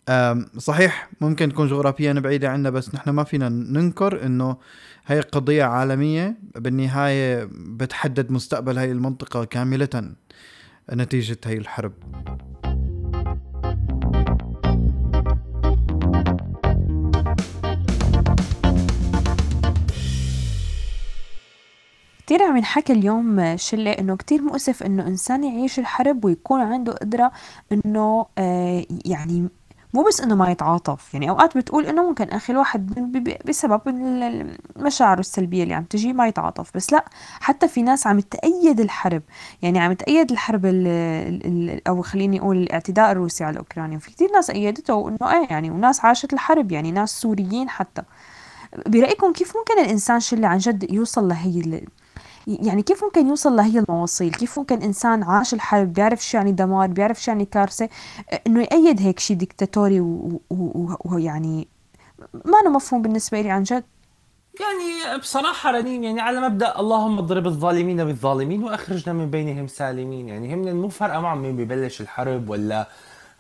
آم، 0.10 0.46
صحيح 0.58 1.10
ممكن 1.22 1.50
تكون 1.50 1.68
جغرافيا 1.68 2.14
بعيدة 2.14 2.50
عنا 2.50 2.70
بس 2.70 2.96
نحن 2.96 3.10
ما 3.10 3.24
فينا 3.24 3.50
ننكر 3.50 4.26
إنه 4.26 4.58
هي 5.08 5.20
قضية 5.20 5.64
عالمية 5.64 6.38
بالنهاية 6.56 7.50
بتحدد 7.52 8.32
مستقبل 8.32 8.78
هاي 8.78 8.92
المنطقة 8.92 9.44
كاملة 9.46 10.14
نتيجة 10.94 11.38
هاي 11.46 11.58
الحرب. 11.58 11.94
كتير 22.28 22.44
عم 22.44 22.58
ينحكى 22.58 22.94
اليوم 22.94 23.58
شلة 23.58 23.92
إنه 23.92 24.16
كتير 24.18 24.42
مؤسف 24.42 24.84
إنه 24.84 25.08
إنسان 25.08 25.44
يعيش 25.44 25.80
الحرب 25.80 26.26
ويكون 26.26 26.62
عنده 26.62 26.94
قدرة 26.94 27.32
إنه 27.72 28.26
آه 28.38 28.86
يعني 29.06 29.48
مو 29.94 30.04
بس 30.04 30.22
إنه 30.22 30.36
ما 30.36 30.52
يتعاطف. 30.52 31.14
يعني 31.14 31.30
أوقات 31.30 31.58
بتقول 31.58 31.86
إنه 31.86 32.08
ممكن 32.10 32.30
أخي 32.30 32.54
الواحد 32.54 32.86
بسبب 33.46 33.82
المشاعر 33.88 35.20
السلبية 35.20 35.64
اللي 35.64 35.74
عم 35.74 35.84
تجي 35.84 36.14
ما 36.14 36.28
يتعاطف. 36.28 36.72
بس 36.76 36.94
لأ 36.94 37.06
حتى 37.40 37.68
في 37.68 37.82
ناس 37.82 38.08
عم 38.08 38.20
تأيد 38.20 38.80
الحرب. 38.80 39.22
يعني 39.62 39.80
عم 39.80 39.94
تأيد 39.94 40.32
الحرب 40.32 40.66
ال 40.66 40.88
ال 41.46 41.88
أو 41.88 42.02
خليني 42.02 42.40
أقول 42.40 42.58
الاعتداء 42.58 43.12
الروسي 43.12 43.44
على 43.44 43.60
أوكرانيا. 43.60 43.98
في 44.00 44.12
كتير 44.12 44.32
ناس 44.32 44.50
أيدته 44.50 44.94
وانه 44.94 45.18
إيه 45.24 45.48
يعني 45.50 45.72
وناس 45.72 46.06
عاشت 46.06 46.34
الحرب 46.34 46.72
يعني 46.72 46.92
ناس 46.92 47.22
سوريين 47.22 47.70
حتى. 47.70 48.02
برأيكم 48.88 49.34
كيف 49.34 49.54
ممكن 49.58 49.84
الإنسان 49.84 50.20
شلة 50.20 50.48
عن 50.48 50.58
جد 50.58 50.92
يوصل 50.94 51.28
لهي 51.28 51.60
ال- 51.60 51.88
يعني 52.48 52.82
كيف 52.82 53.04
ممكن 53.04 53.28
يوصل 53.28 53.56
لهي 53.56 53.80
المواصيل؟ 53.80 54.34
كيف 54.34 54.60
ممكن 54.60 54.82
إنسان 54.82 55.24
عاش 55.24 55.54
الحرب 55.54 55.94
بيعرف 55.94 56.26
شو 56.26 56.38
يعني 56.38 56.52
دمار 56.52 56.88
بيعرف 56.88 57.24
شو 57.24 57.32
يعني 57.32 57.46
كارثة؟ 57.46 57.90
إنه 58.48 58.62
يأيد 58.62 59.02
هيك 59.02 59.20
شيء 59.20 59.38
ديكتاتوري 59.38 60.00
ويعني 61.06 61.68
ما 62.34 62.60
أنا 62.62 62.70
مفهوم 62.70 63.02
بالنسبة 63.02 63.42
لي 63.42 63.50
عن 63.50 63.64
جد. 63.64 63.84
يعني 64.60 65.18
بصراحة 65.18 65.72
رنين 65.72 66.04
يعني 66.04 66.22
على 66.22 66.40
مبدأ 66.40 66.80
اللهم 66.80 67.18
اضرب 67.18 67.48
الظالمين 67.48 68.06
بالظالمين 68.06 68.64
وأخرجنا 68.64 69.14
من 69.14 69.30
بينهم 69.30 69.68
سالمين. 69.68 70.30
يعني 70.30 70.54
هم 70.54 70.76
مو 70.76 70.90
فارقة 70.90 71.20
معهم 71.20 71.42
مين 71.42 71.58
ببلش 71.58 72.02
الحرب 72.02 72.50
ولا 72.50 72.88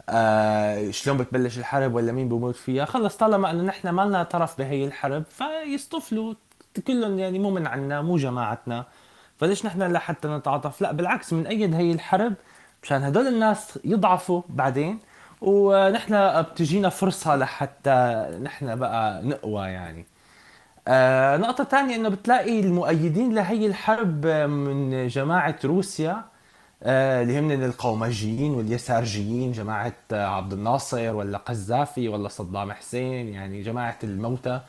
آه 0.10 0.92
شلون 0.92 1.18
بتبلش 1.18 1.58
الحرب 1.58 1.96
ولا 1.96 2.12
مين 2.12 2.30
بموت 2.30 2.56
فيها. 2.56 2.86
خلص 2.86 3.16
طالما 3.16 3.52
إنه 3.52 3.64
نحن 3.64 3.90
ما 3.90 4.02
لنا 4.02 4.24
طرف 4.24 4.58
بهي 4.58 4.86
الحرب 4.86 5.24
فيصطفلوا 5.30 6.34
كلهم 6.88 7.20
يعني 7.20 7.40
مو 7.40 7.50
من 7.50 7.68
عنا 7.68 8.02
مو 8.02 8.18
جماعتنا. 8.18 8.86
فليش 9.39 9.65
نحن 9.65 9.82
لحتى 9.84 10.27
نتعاطف؟ 10.27 10.82
لا 10.82 10.91
بالعكس 10.91 11.34
من 11.34 11.48
أيد 11.48 11.75
هي 11.75 11.91
الحرب 11.91 12.34
مشان 12.84 13.03
هدول 13.03 13.27
الناس 13.27 13.79
يضعفوا 13.86 14.41
بعدين 14.50 15.00
ونحن 15.41 16.41
بتجينا 16.41 16.89
فرصة 16.89 17.36
لحتى 17.36 18.27
نحن 18.44 18.75
بقى 18.75 19.24
نقوى 19.24 19.65
يعني. 19.67 20.06
آه 20.88 21.38
نقطة 21.38 21.63
تانية 21.63 21.96
إنه 21.96 22.10
بتلاقي 22.10 22.60
المؤيدين 22.60 23.36
لهي 23.36 23.65
الحرب 23.67 24.25
من 24.27 25.08
جماعة 25.08 25.56
روسيا 25.65 26.24
آه 26.84 27.22
اللي 27.24 27.39
هم 27.39 27.51
القومجيين 27.51 28.53
واليسارجيين 28.53 29.51
جماعة 29.51 29.94
عبد 30.12 30.53
الناصر 30.53 31.15
ولا 31.15 31.38
قذافي 31.38 32.08
ولا 32.10 32.27
صدام 32.27 32.72
حسين 32.72 33.27
يعني 33.29 33.62
جماعة 33.62 33.98
الموتى. 34.03 34.62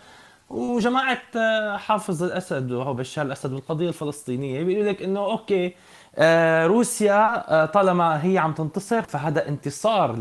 وجماعة 0.50 1.22
آه، 1.36 1.76
حافظ 1.76 2.22
الأسد 2.22 2.72
وهو 2.72 2.94
بشار 2.94 3.26
الأسد 3.26 3.52
والقضية 3.52 3.88
الفلسطينية 3.88 4.62
بيقولوا 4.62 4.92
لك 4.92 5.02
إنه 5.02 5.20
أوكي 5.20 5.74
آه، 6.16 6.66
روسيا 6.66 7.44
آه، 7.62 7.66
طالما 7.66 8.24
هي 8.24 8.38
عم 8.38 8.52
تنتصر 8.52 9.02
فهذا 9.02 9.48
انتصار 9.48 10.16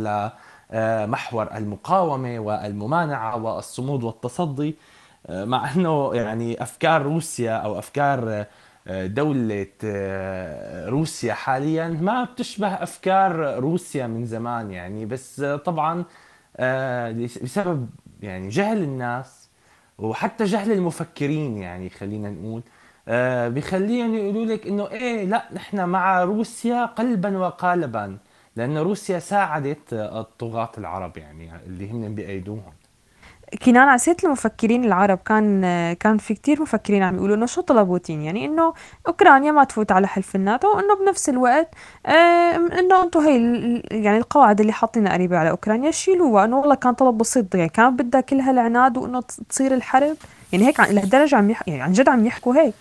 لمحور 0.74 1.56
المقاومة 1.56 2.40
والممانعة 2.40 3.44
والصمود 3.44 4.04
والتصدي 4.04 4.76
مع 5.30 5.72
إنه 5.76 6.16
يعني 6.16 6.64
أفكار 6.64 7.02
روسيا 7.02 7.52
أو 7.52 7.80
أفكار 7.80 8.46
دولة 8.88 9.68
روسيا 10.88 11.34
حاليا 11.34 11.88
ما 11.88 12.24
بتشبه 12.24 12.68
أفكار 12.68 13.60
روسيا 13.60 14.08
من 14.08 14.26
زمان 14.26 14.72
يعني. 14.72 15.06
بس 15.06 15.42
طبعا 15.42 16.04
بسبب 17.44 17.90
يعني 18.22 18.50
جهل 18.50 18.84
الناس 18.84 19.47
وحتى 19.98 20.44
جهل 20.44 20.72
المفكرين 20.72 21.58
يعني 21.58 21.90
خلينا 21.90 22.30
نقول. 22.30 22.62
آه، 23.08 23.48
بيخليهم 23.48 24.16
يقولوا 24.16 24.46
لك 24.46 24.68
إنه 24.68 24.88
إيه 24.92 25.26
لا 25.26 25.44
نحن 25.54 25.90
مع 25.90 26.24
روسيا 26.24 26.86
قلبا 26.86 27.38
وقالبا 27.38 28.18
لأنه 28.56 28.82
روسيا 28.82 29.20
ساعدت 29.20 29.94
الطغاة 29.94 30.72
العرب 30.78 31.18
يعني 31.18 31.52
اللي 31.66 31.92
هم 31.92 32.16
بايدوهم 32.16 32.74
كنان 33.66 33.88
على 33.88 33.98
سيرة 33.98 34.18
المفكرين 34.24 34.86
العرب. 34.86 35.20
كان 35.26 35.62
كان 35.94 36.18
في 36.18 36.34
كتير 36.34 36.62
مفكرين 36.62 37.04
عم 37.04 37.16
يقولوا 37.16 37.36
إنه 37.36 37.46
شو 37.46 37.62
طلب 37.62 37.88
بوتين 37.88 38.22
يعني 38.22 38.46
إنه 38.46 38.74
أوكرانيا 39.08 39.52
ما 39.52 39.64
تفوت 39.64 39.92
على 39.92 40.08
حلف 40.08 40.36
الناتو 40.36 40.68
وإنه 40.78 40.96
بنفس 40.96 41.30
الوقت 41.30 41.70
إنه 42.80 43.04
أنتم 43.04 43.20
هي 43.20 43.38
يعني 43.92 44.18
القواعد 44.18 44.60
اللي 44.60 44.74
حاطينها 44.74 45.14
قريبة 45.14 45.38
على 45.38 45.50
أوكرانيا 45.50 45.92
شيلوها. 45.92 46.46
إنه 46.46 46.58
والله 46.60 46.76
كان 46.76 46.94
طلب 46.94 47.18
بسيط 47.18 47.56
يعني 47.56 47.70
كان 47.70 47.96
بدها 47.96 48.22
كل 48.22 48.40
هالعناد 48.40 48.98
وإنه 48.98 49.22
تص- 49.22 49.42
تصير 49.50 49.74
الحرب. 49.74 50.16
يعني 50.54 50.68
هيك 50.68 50.80
عن 50.80 50.90
لهالدرجة 50.90 51.36
عم 51.36 51.50
يح... 51.50 51.64
يعني 51.68 51.82
عن 51.82 51.92
جد 51.92 52.10
عم 52.10 52.26
يحكوا 52.26 52.56
هيك. 52.56 52.74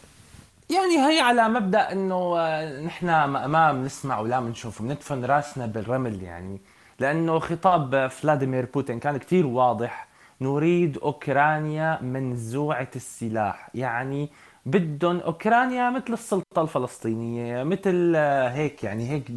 يعني 0.70 1.06
هي 1.08 1.20
على 1.20 1.49
مبدأ 1.49 1.92
إنه 1.92 2.35
آه، 2.38 2.80
نحن 2.80 3.06
ما 3.25 3.73
بنسمع 3.73 4.20
ولا 4.20 4.40
بنشوف 4.40 4.82
بندفن 4.82 5.25
راسنا 5.25 5.66
بالرمل 5.66 6.23
يعني. 6.23 6.61
لأنه 6.99 7.38
خطاب 7.38 8.06
فلاديمير 8.06 8.68
بوتين 8.75 8.99
كان 8.99 9.16
كتير 9.16 9.46
واضح 9.46 10.06
نريد 10.40 10.99
أوكرانيا 10.99 12.02
منزوعة 12.02 12.88
السلاح. 12.97 13.71
يعني 13.75 14.31
بدهم 14.66 15.19
أوكرانيا 15.21 15.90
مثل 15.90 16.12
السلطة 16.12 16.62
الفلسطينية 16.62 17.62
مثل 17.62 18.12
آه، 18.16 18.49
هيك 18.49 18.85
يعني 18.85 19.11
هيك 19.11 19.31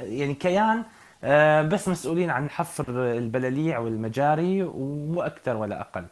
يعني 0.00 0.34
كيان 0.34 0.84
آه، 1.24 1.62
بس 1.62 1.88
مسؤولين 1.88 2.30
عن 2.30 2.50
حفر 2.50 2.84
البلاليع 3.12 3.78
والمجاري 3.78 4.62
ومو 4.62 5.22
أكثر 5.22 5.56
ولا 5.56 5.80
أقل. 5.80 6.06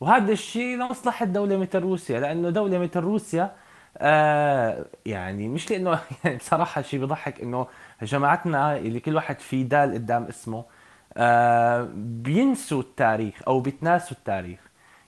وهذا 0.00 0.32
الشيء 0.32 0.76
لمصلحة 0.78 1.26
دولة 1.26 1.56
مثل 1.56 1.78
روسيا 1.80 2.20
لأنه 2.20 2.50
دولة 2.50 2.78
مثل 2.78 3.00
روسيا 3.00 3.52
آه 3.98 4.86
يعني 5.06 5.48
مش 5.48 5.70
لأنه 5.70 5.90
يعني 6.24 6.36
بصراحة 6.36 6.82
شيء 6.82 7.00
بيضحك 7.00 7.40
إنه 7.40 7.66
جماعتنا 8.02 8.76
اللي 8.78 9.00
كل 9.00 9.16
واحد 9.16 9.40
في 9.40 9.62
دال 9.64 9.94
قدام 9.94 10.24
اسمه 10.24 10.64
بينسوا 11.94 12.80
التاريخ 12.80 13.34
أو 13.46 13.60
بيتناسوا 13.60 14.16
التاريخ. 14.16 14.60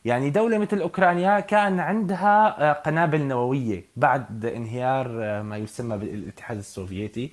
يعني 0.04 0.30
دولة 0.30 0.58
مثل 0.58 0.80
أوكرانيا 0.80 1.40
كان 1.40 1.80
عندها 1.80 2.70
آه، 2.70 2.72
قنابل 2.72 3.20
نووية 3.22 3.84
بعد 3.96 4.46
انهيار 4.46 5.06
آه، 5.22 5.42
ما 5.42 5.56
يسمى 5.56 5.96
بالاتحاد 5.98 6.56
السوفيتي. 6.58 7.32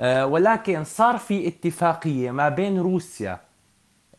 آه، 0.00 0.26
ولكن 0.26 0.84
صار 0.84 1.18
في 1.18 1.48
اتفاقية 1.48 2.30
ما 2.30 2.48
بين 2.48 2.78
روسيا 2.80 3.40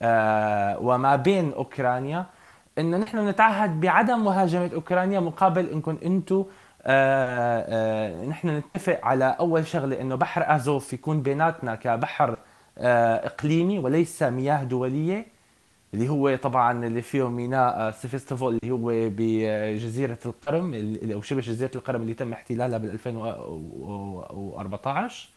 آه، 0.02 0.80
وما 0.80 1.16
بين 1.16 1.54
أوكرانيا 1.54 2.26
إنه 2.78 2.98
نحن 2.98 3.28
نتعهد 3.30 3.80
بعدم 3.82 4.24
مهاجمة 4.26 4.70
أوكرانيا 4.74 5.20
مقابل 5.20 5.70
انكم 5.70 5.98
أنتم 6.06 6.46
نحن 8.30 8.50
نتفق 8.50 9.00
على 9.04 9.36
أول 9.40 9.68
شغلة 9.68 10.02
إنه 10.02 10.16
بحر 10.16 10.56
ازوف 10.56 10.94
يكون 10.94 11.22
بيناتنا 11.22 11.76
كبحر 11.76 12.30
آه، 12.30 12.38
إقليمي 12.82 13.80
وليس 13.80 14.24
مياه 14.24 14.64
دولية 14.64 15.26
اللي 15.94 16.10
هو 16.10 16.36
طبعا 16.36 16.86
اللي 16.86 17.02
فيه 17.02 17.30
ميناء 17.30 17.80
آه، 17.80 17.92
سيفستوفول 17.92 18.60
اللي 18.64 18.74
هو 18.74 18.92
بجزيرة 18.94 20.18
القرم 20.26 20.96
أو 21.14 21.22
شبه 21.22 21.42
جزيرة 21.42 21.72
القرم 21.76 22.02
اللي 22.02 22.14
تم 22.14 22.34
احتلالها 22.34 22.78
بال 22.78 22.92
2014 22.92 25.30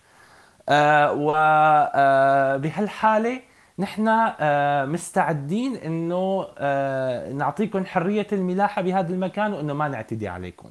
وبهالحالة 2.55 3.41
نحن 3.79 4.09
آه، 4.09 4.85
مستعدين 4.85 5.77
إنه 5.77 6.47
آه، 6.59 7.33
نعطيكم 7.33 7.85
حرية 7.87 8.27
الملاحة 8.33 8.83
بهذا 8.83 9.15
المكان 9.15 9.53
وإنه 9.53 9.75
ما 9.75 9.89
نعتدي 9.89 10.29
عليكم. 10.29 10.71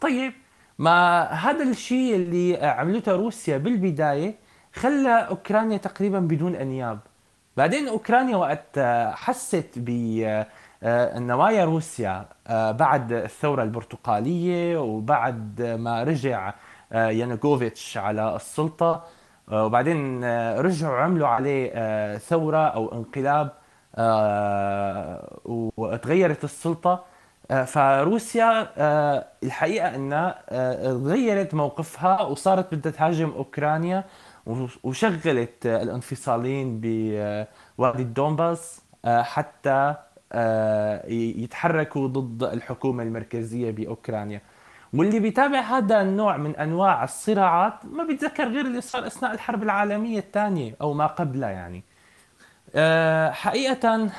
طيب 0.00 0.32
ما 0.78 1.22
هذا 1.22 1.62
الشيء 1.62 2.16
اللي 2.16 2.56
عملته 2.56 3.12
روسيا 3.12 3.58
بالبداية 3.58 4.34
خلى 4.74 5.26
أوكرانيا 5.30 5.76
تقريبا 5.76 6.18
بدون 6.20 6.54
أنياب. 6.56 6.98
بعدين 7.56 7.88
أوكرانيا 7.88 8.36
وقت 8.36 8.78
آه، 8.78 9.10
حست 9.10 9.72
بنوايا 9.76 11.64
روسيا 11.64 12.24
آه، 12.46 12.70
بعد 12.72 13.12
الثورة 13.12 13.62
البرتقالية 13.62 14.78
وبعد 14.78 15.62
ما 15.62 16.02
رجع 16.02 16.54
آه، 16.92 17.08
يانوكوفيتش 17.10 17.98
على 17.98 18.36
السلطة 18.36 19.04
آه، 19.52 19.64
وبعدين 19.64 20.24
آه، 20.24 20.60
رجعوا 20.60 20.96
عملوا 20.98 21.28
عليه 21.28 21.70
آه، 21.74 22.18
ثورة 22.18 22.58
أو 22.68 22.92
انقلاب 22.92 23.52
آه، 23.96 25.38
وتغيرت 25.44 26.44
السلطة. 26.44 27.04
آه، 27.50 27.64
فروسيا 27.64 28.68
آه، 28.78 29.24
الحقيقة 29.42 29.94
أنها 29.94 30.38
آه، 30.48 30.92
غيرت 30.92 31.54
موقفها 31.54 32.22
وصارت 32.22 32.74
بدها 32.74 32.92
تهاجم 32.92 33.30
أوكرانيا. 33.30 34.04
وشغلت 34.82 35.66
آه، 35.66 35.82
الانفصاليين 35.82 36.80
بوادي 36.80 38.08
آه، 39.04 39.22
حتى 39.22 39.94
آه، 40.32 41.06
يتحركوا 41.12 42.08
ضد 42.08 42.42
الحكومة 42.42 43.02
المركزية 43.02 43.70
بأوكرانيا. 43.70 44.40
واللي 44.94 45.20
بيتابع 45.20 45.60
هذا 45.60 46.02
النوع 46.02 46.36
من 46.36 46.56
أنواع 46.56 47.04
الصراعات 47.04 47.86
ما 47.86 48.04
بيتذكر 48.04 48.48
غير 48.48 48.66
اللي 48.66 48.80
صار 48.80 49.06
أثناء 49.06 49.34
الحرب 49.34 49.62
العالمية 49.62 50.18
الثانية 50.18 50.76
أو 50.80 50.92
ما 50.92 51.06
قبلها 51.06 51.50
يعني. 51.50 51.84
حقيقة 53.32 54.10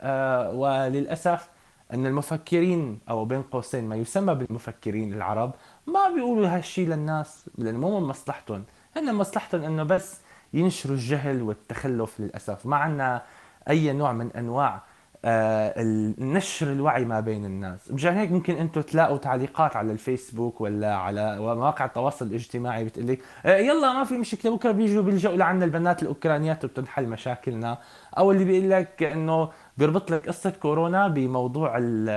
أه 0.00 0.50
وللأسف 0.50 1.48
أن 1.94 2.06
المفكرين 2.06 2.98
أو 3.10 3.24
بين 3.24 3.42
قوسين 3.42 3.88
ما 3.88 3.96
يسمى 3.96 4.34
بالمفكرين 4.34 5.12
العرب 5.12 5.54
ما 5.86 6.08
بيقولوا 6.14 6.48
هالشيء 6.48 6.88
للناس 6.88 7.50
لأنه 7.58 7.78
مو 7.78 8.00
من 8.00 8.06
مصلحتهم. 8.06 8.64
هن 8.96 9.14
مصلحتهم 9.14 9.62
إنه 9.62 9.82
بس 9.82 10.20
ينشروا 10.54 10.94
الجهل 10.94 11.42
والتخلف 11.42 12.20
للأسف 12.20 12.66
ما 12.66 12.76
عندنا 12.76 13.22
أي 13.68 13.92
نوع 13.92 14.12
من 14.12 14.32
أنواع 14.32 14.82
آه، 15.24 15.74
نشر 16.18 16.72
الوعي 16.72 17.04
ما 17.04 17.20
بين 17.20 17.44
الناس. 17.44 17.90
مشان 17.90 18.16
هيك 18.16 18.32
ممكن 18.32 18.54
أنتم 18.56 18.80
تلاقوا 18.80 19.16
تعليقات 19.16 19.76
على 19.76 19.92
الفيسبوك 19.92 20.60
ولا 20.60 20.94
على 20.94 21.38
مواقع 21.40 21.84
التواصل 21.84 22.26
الاجتماعي 22.26 22.84
بتقول 22.84 23.06
لك 23.06 23.20
آه، 23.46 23.56
يلا 23.56 23.92
ما 23.92 24.04
في 24.04 24.14
مشكلة 24.18 24.56
بكرة 24.56 24.70
بيجوا 24.70 25.02
بيلجأوا 25.02 25.36
لعنا 25.36 25.64
البنات 25.64 26.02
الأوكرانيات 26.02 26.64
وبتنحل 26.64 27.06
مشاكلنا. 27.06 27.78
أو 28.18 28.32
اللي 28.32 28.44
بيقول 28.44 28.70
لك 28.70 29.02
إنه 29.02 29.48
بيربط 29.78 30.10
لك 30.10 30.28
قصة 30.28 30.50
كورونا 30.50 31.08
بموضوع 31.08 31.76
ال- 31.78 32.08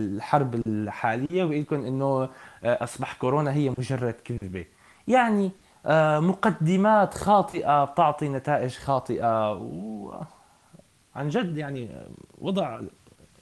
الحرب 0.00 0.54
الحالية 0.66 1.44
وبيقول 1.44 1.62
لكم 1.62 1.84
إنه 1.86 2.22
آه، 2.64 2.84
أصبح 2.84 3.12
كورونا 3.14 3.52
هي 3.52 3.70
مجرد 3.78 4.14
كذبة. 4.24 4.64
يعني 5.08 5.46
آه، 5.46 5.50
مقدمات 6.20 7.14
خاطئة 7.14 7.84
بتعطي 7.84 8.28
نتائج 8.28 8.70
خاطئة. 8.70 9.52
و... 9.52 10.12
عن 11.14 11.28
جد 11.28 11.56
يعني 11.56 11.88
وضع 12.38 12.80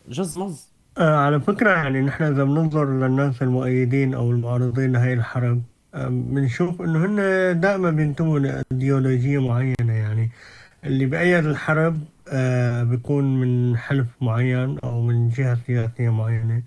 جز 0.09 0.39
مز. 0.39 0.69
آه 0.99 1.17
على 1.17 1.41
فكرة 1.41 1.71
يعني 1.71 2.01
نحن 2.01 2.25
إذا 2.25 2.45
بننظر 2.45 2.85
للناس 2.85 3.43
المؤيدين 3.43 4.15
أو 4.15 4.31
المعارضين 4.31 4.93
لهي 4.93 5.13
الحرب 5.13 5.63
آه، 5.95 6.09
بنشوف 6.09 6.83
إنه 6.83 7.05
هن 7.07 7.61
دائما 7.61 7.91
بينتموا 7.91 8.39
لإيديولوجية 8.39 9.39
معينة. 9.49 9.93
يعني 9.93 10.31
اللي 10.85 11.07
بأيد 11.07 11.47
الحرب 11.47 12.01
آه 12.29 12.83
بيكون 12.83 13.41
من 13.41 13.77
حلف 13.77 14.07
معين 14.21 14.79
أو 14.85 15.03
من 15.03 15.29
جهة 15.29 15.59
سياسية 15.67 16.11
معينة 16.11 16.63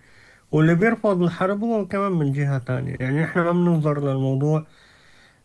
واللي 0.52 0.76
بيرفض 0.76 1.22
الحرب 1.22 1.64
هو 1.64 1.86
كمان 1.86 2.12
من 2.12 2.32
جهة 2.32 2.58
تانية. 2.58 2.96
يعني 3.00 3.22
نحن 3.24 3.40
ما 3.40 3.52
بننظر 3.52 4.00
للموضوع 4.00 4.60
آه، 4.60 4.66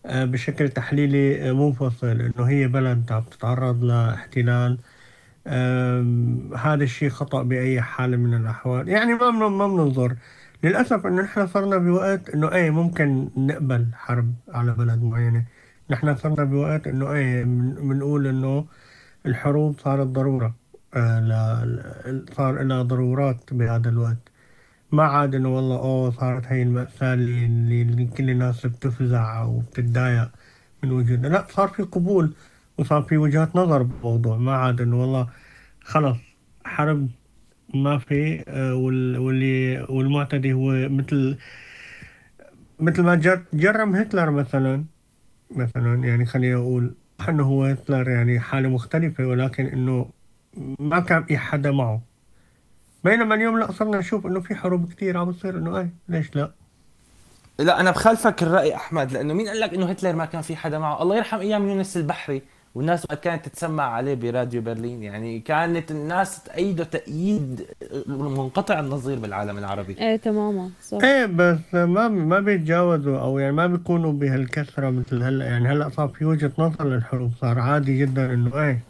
بشكل 0.06 0.68
تحليلي 0.68 1.50
آه، 1.50 1.52
منفصل 1.52 2.06
إنه 2.20 2.44
هي 2.44 2.68
بلد 2.68 3.12
عم 3.12 3.22
تتعرض 3.22 3.84
لاحتلال. 3.84 4.78
هذا 6.56 6.84
الشيء 6.84 7.08
خطأ 7.10 7.42
بأي 7.42 7.82
حال 7.82 8.18
من 8.20 8.34
الأحوال. 8.34 8.88
يعني 8.88 9.14
ما 9.14 9.30
ما 9.30 9.66
بننظر. 9.68 10.16
للأسف 10.64 11.06
إنه 11.06 11.22
نحن 11.22 11.46
صرنا 11.46 11.76
بوقت 11.76 12.30
إنه 12.30 12.52
إيه 12.52 12.70
ممكن 12.70 13.30
نقبل 13.36 13.86
حرب 13.94 14.34
على 14.48 14.72
بلد 14.72 15.02
معينة. 15.02 15.44
نحن 15.90 16.16
صرنا 16.16 16.44
بوقت 16.44 16.86
إيه 16.86 17.44
من- 17.44 17.74
بنقول 17.74 18.26
إنه 18.26 18.66
الحروب 19.26 19.78
صارت 19.80 20.06
ضرورة 20.06 20.54
آه 20.94 22.24
صار 22.36 22.62
لها 22.62 22.82
ضرورات 22.82 23.54
بهذا 23.54 23.88
الوقت. 23.88 24.35
ما 24.92 25.02
عاد 25.02 25.34
إنه 25.34 25.56
والله 25.56 25.76
أوه 25.78 26.10
صارت 26.10 26.46
هي 26.46 26.62
المأساة 26.62 27.14
اللي, 27.14 27.82
اللي 27.82 28.04
كل 28.06 28.30
الناس 28.30 28.66
بتفزع 28.66 29.42
أو 29.42 29.58
بتتضايق 29.60 30.30
من 30.82 30.92
وجودها 30.92 31.30
لا 31.30 31.46
صار 31.50 31.68
في 31.68 31.82
قبول 31.82 32.34
وصار 32.78 33.02
في 33.02 33.16
وجهات 33.16 33.56
نظر 33.56 33.82
بالموضوع 33.82 34.36
ما 34.36 34.56
عاد 34.56 34.80
إنه 34.80 35.00
والله. 35.00 35.28
خلص 35.82 36.16
حرب 36.64 37.08
ما 37.74 37.98
في 37.98 38.44
آه، 38.48 38.74
وال- 38.74 39.18
واللي 39.18 39.86
والمعتدي 39.90 40.52
هو 40.52 40.88
مثل 40.88 41.38
مثل 42.80 43.02
ما 43.02 43.14
جر- 43.14 43.44
جرم 43.54 43.96
هتلر 43.96 44.30
مثلا. 44.30 44.84
مثلا 45.50 46.04
يعني 46.04 46.26
خليني 46.26 46.54
أقول 46.54 46.94
إنه 47.28 47.44
هو 47.44 47.64
هتلر 47.64 48.10
يعني 48.10 48.40
حالة 48.40 48.68
مختلفة 48.68 49.26
ولكن 49.26 49.66
إنه 49.66 50.10
ما 50.80 51.00
كان 51.00 51.24
في 51.24 51.38
حدا 51.38 51.70
معه. 51.72 52.02
بينما 53.06 53.34
اليوم 53.34 53.58
لا 53.58 53.72
صرنا 53.72 53.98
نشوف 53.98 54.26
إنه 54.26 54.40
في 54.40 54.54
حروب 54.54 54.92
كثير 54.92 55.18
عم 55.18 55.30
بتصير 55.30 55.58
إنه 55.58 55.78
إيه 55.78 55.90
ليش 56.08 56.36
لا؟ 56.36 56.50
لا 57.58 57.80
أنا 57.80 57.90
بخالفك 57.90 58.42
الرأي 58.42 58.74
أحمد 58.74 59.12
لأنه 59.12 59.34
مين 59.34 59.48
قال 59.48 59.60
لك 59.60 59.74
إنه 59.74 59.86
هتلر 59.86 60.12
ما 60.12 60.24
كان 60.24 60.42
في 60.42 60.56
حدا 60.56 60.78
معه؟ 60.78 61.02
الله 61.02 61.16
يرحم 61.16 61.38
أيام 61.38 61.68
يونس 61.68 61.96
البحري 61.96 62.42
والناس 62.74 63.06
كانت 63.06 63.48
تتسمع 63.48 63.84
عليه 63.84 64.14
براديو 64.14 64.62
برلين 64.62 65.02
يعني 65.02 65.40
كانت 65.40 65.90
الناس 65.90 66.42
تأيده 66.42 66.84
تأييد 66.84 67.66
منقطع 68.06 68.80
النظير 68.80 69.18
بالعالم 69.18 69.58
العربي. 69.58 69.96
إيه 70.00 70.16
تماما 70.16 70.70
صح. 70.82 70.98
إيه 71.02 71.26
بس 71.26 71.58
ما 71.72 72.08
ما 72.08 72.40
بيتجاوزوا 72.40 73.18
أو 73.18 73.38
يعني 73.38 73.52
ما 73.52 73.66
بيكونوا 73.66 74.12
بهالكثره 74.12 74.90
مثل 74.90 75.22
هلأ. 75.22 75.44
يعني 75.44 75.68
هلأ 75.68 75.88
صار 75.88 76.08
في 76.08 76.24
وجهة 76.24 76.52
نظر 76.58 76.84
للحروب 76.84 77.30
صار 77.40 77.58
عادي 77.58 77.98
جدا 77.98 78.34
إنه 78.34 78.62
إيه 78.62 78.80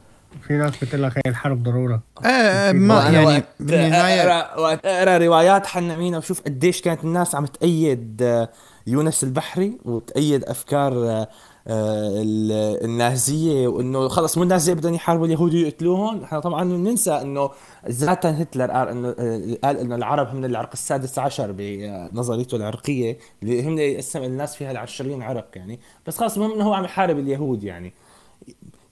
في 0.42 0.52
ناس 0.52 0.84
بتقول 0.84 1.02
لك 1.02 1.12
هي 1.16 1.22
الحرب 1.30 1.62
ضرورة. 1.62 2.02
إيه 2.24 2.72
ما 2.72 2.94
يعني 3.10 3.26
وقت 3.26 3.44
اقرا 3.70 4.58
وقت 4.60 4.86
اقرا 4.86 5.18
روايات 5.18 5.66
حنا 5.66 5.96
مينا 5.96 6.18
وشوف 6.18 6.40
قديش 6.42 6.80
كانت 6.82 7.04
الناس 7.04 7.34
عم 7.34 7.46
تأيد 7.46 8.22
آه، 8.22 8.48
يونس 8.86 9.24
البحري 9.24 9.78
وتأيد 9.84 10.44
أفكار 10.44 10.92
آه، 10.92 11.28
آه، 11.68 12.22
ال- 12.22 12.84
النازية 12.84 13.68
وإنه 13.68 14.08
خلص 14.08 14.36
مو 14.36 14.42
النازية 14.42 14.72
بدهم 14.74 14.94
يحاربوا 14.94 15.26
اليهود 15.26 15.54
ويقتلوهم. 15.54 16.22
إحنا 16.24 16.40
طبعا 16.40 16.64
بننسى 16.64 17.12
إنه 17.12 17.50
ذاتا 17.88 18.42
هتلر 18.42 18.70
قال 18.70 18.88
إنه 18.88 19.08
آه، 19.18 19.56
قال 19.64 19.78
إنه 19.78 19.94
العرب 19.94 20.28
هم 20.28 20.44
العرق 20.44 20.70
السادس 20.72 21.18
عشر 21.18 21.54
بنظريته 21.58 22.56
العرقية 22.56 23.18
اللي 23.42 23.66
هم 23.66 23.78
يقسم 23.78 24.22
الناس 24.22 24.56
فيها 24.56 24.78
20 24.78 25.22
عرق 25.22 25.46
يعني. 25.56 25.80
بس 26.06 26.18
خلص 26.18 26.34
المهم 26.36 26.52
إنه 26.52 26.64
هو 26.64 26.74
عم 26.74 26.84
يحارب 26.84 27.18
اليهود 27.18 27.64
يعني. 27.64 27.92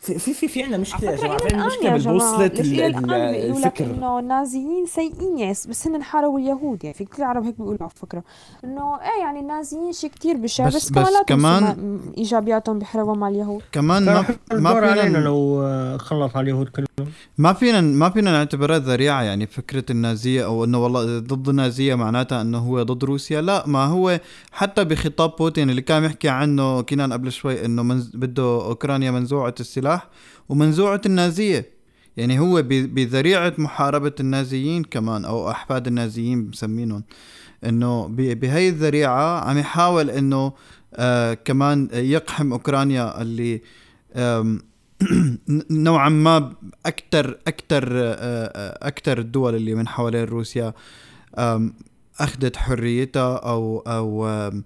في 0.04 0.18
في 0.18 0.34
في, 0.34 0.48
في 0.48 0.62
عندنا 0.62 0.78
مشكلة 0.78 1.10
يا 1.10 1.16
جماعة 1.16 1.38
في 1.38 1.44
عندنا 1.44 1.66
مشكلة 1.66 1.90
بالبوصله 1.90 2.46
الفكر. 2.46 3.84
إنه 3.84 4.18
النازيين 4.18 4.86
سيئين. 4.86 5.38
يعني 5.38 5.50
بس 5.50 5.86
هن 5.86 6.02
حاربوا 6.02 6.38
اليهود 6.38 6.84
يعني 6.84 6.94
في 6.96 7.04
كثير 7.04 7.24
عرب 7.24 7.44
هيك 7.44 7.54
بيقولوا 7.58 7.78
على 7.80 7.90
فكرة. 7.94 8.22
إنه 8.64 8.94
إيه 9.00 9.22
يعني 9.24 9.40
النازيين 9.40 9.92
شيء 9.92 10.10
كثير 10.10 10.36
بشع 10.36 10.66
بس- 10.66 10.74
بس, 10.74 10.90
بس 10.98 11.08
كمان 11.26 12.00
إيجابياتهم 12.18 12.78
بحربهم 12.78 13.18
مع 13.18 13.28
اليهود. 13.28 13.62
كمان 13.72 14.04
ما 14.04 14.24
ما 14.52 14.70
علينا 14.70 15.02
فينا 15.02 15.18
لو 15.18 15.62
آه، 15.62 15.96
خلص 15.96 16.36
على 16.36 16.42
اليهود 16.44 16.68
كلهم. 16.68 17.10
ما 17.38 17.52
فينا 17.52 17.80
ما 17.80 18.10
فينا 18.10 18.32
نعتبرها 18.32 18.78
ذريعة 18.78 19.22
يعني 19.22 19.46
فكرة 19.46 19.84
النازية 19.90 20.44
أو 20.44 20.64
إنه 20.64 20.78
والله 20.84 21.18
ضد 21.18 21.48
النازية 21.48 21.94
معناتها 21.94 22.40
إنه 22.42 22.58
هو 22.58 22.82
ضد 22.82 23.04
روسيا. 23.04 23.40
لا 23.40 23.64
ما 23.66 23.84
هو 23.84 24.20
حتى 24.52 24.84
بخطاب 24.84 25.32
بوتين 25.38 25.70
اللي 25.70 25.82
كان 25.82 26.04
يحكي 26.04 26.28
عنه 26.28 26.80
كنان 26.82 27.12
قبل 27.12 27.32
شوي 27.32 27.64
إنه 27.64 27.82
منز... 27.82 28.10
بده 28.14 28.42
أوكرانيا 28.42 29.10
منزوعة 29.10 29.54
السلاح. 29.60 29.93
ومنزوعة 30.48 31.00
النازية. 31.06 31.74
يعني 32.16 32.38
هو 32.38 32.62
ب- 32.62 32.68
بذريعة 32.94 33.52
محاربة 33.58 34.12
النازيين 34.20 34.84
كمان 34.84 35.24
أو 35.24 35.50
أحفاد 35.50 35.86
النازيين 35.86 36.38
مسمينهم. 36.48 37.04
إنه 37.64 38.06
ب- 38.08 38.40
بهي 38.40 38.68
الذريعة 38.68 39.40
عم 39.48 39.58
يحاول 39.58 40.10
إنه 40.10 40.52
آه 40.94 41.34
كمان 41.34 41.88
يقحم 41.92 42.52
أوكرانيا 42.52 43.22
اللي 43.22 43.60
نوعا 45.70 46.08
ما 46.08 46.52
أكثر 46.86 47.38
أكثر 47.46 47.86
أكثر 48.82 49.18
الدول 49.18 49.54
اللي 49.54 49.74
من 49.74 49.88
حوالين 49.88 50.24
روسيا 50.24 50.72
آم، 51.38 51.74
أخذت 52.20 52.56
حريتها 52.56 53.36
أو 53.36 53.82
آم، 54.28 54.64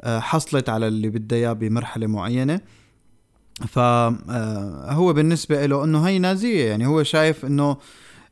آه، 0.00 0.20
حصلت 0.20 0.68
على 0.68 0.88
اللي 0.88 1.08
بدها 1.08 1.38
إياه 1.38 1.52
بمرحلة 1.52 2.06
معينة. 2.06 2.60
فهو 3.68 5.12
بالنسبة 5.12 5.66
له 5.66 5.84
إنه 5.84 6.08
هي 6.08 6.18
نازية 6.18 6.68
يعني 6.68 6.86
هو 6.86 7.02
شايف 7.02 7.44
إنه 7.44 7.76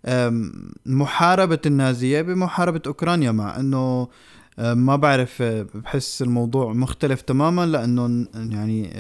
آم، 0.06 0.52
محاربة 0.86 1.58
النازية 1.66 2.22
بمحاربة 2.22 2.82
أوكرانيا 2.86 3.30
مع 3.32 3.56
إنه 3.60 4.08
آه، 4.60 4.74
ما 4.74 4.96
بعرف 4.96 5.42
آه، 5.42 5.66
بحس 5.74 6.22
الموضوع 6.22 6.72
مختلف 6.72 7.20
تماما 7.20 7.66
لأنه 7.66 8.06
ن- 8.06 8.26
يعني 8.52 8.90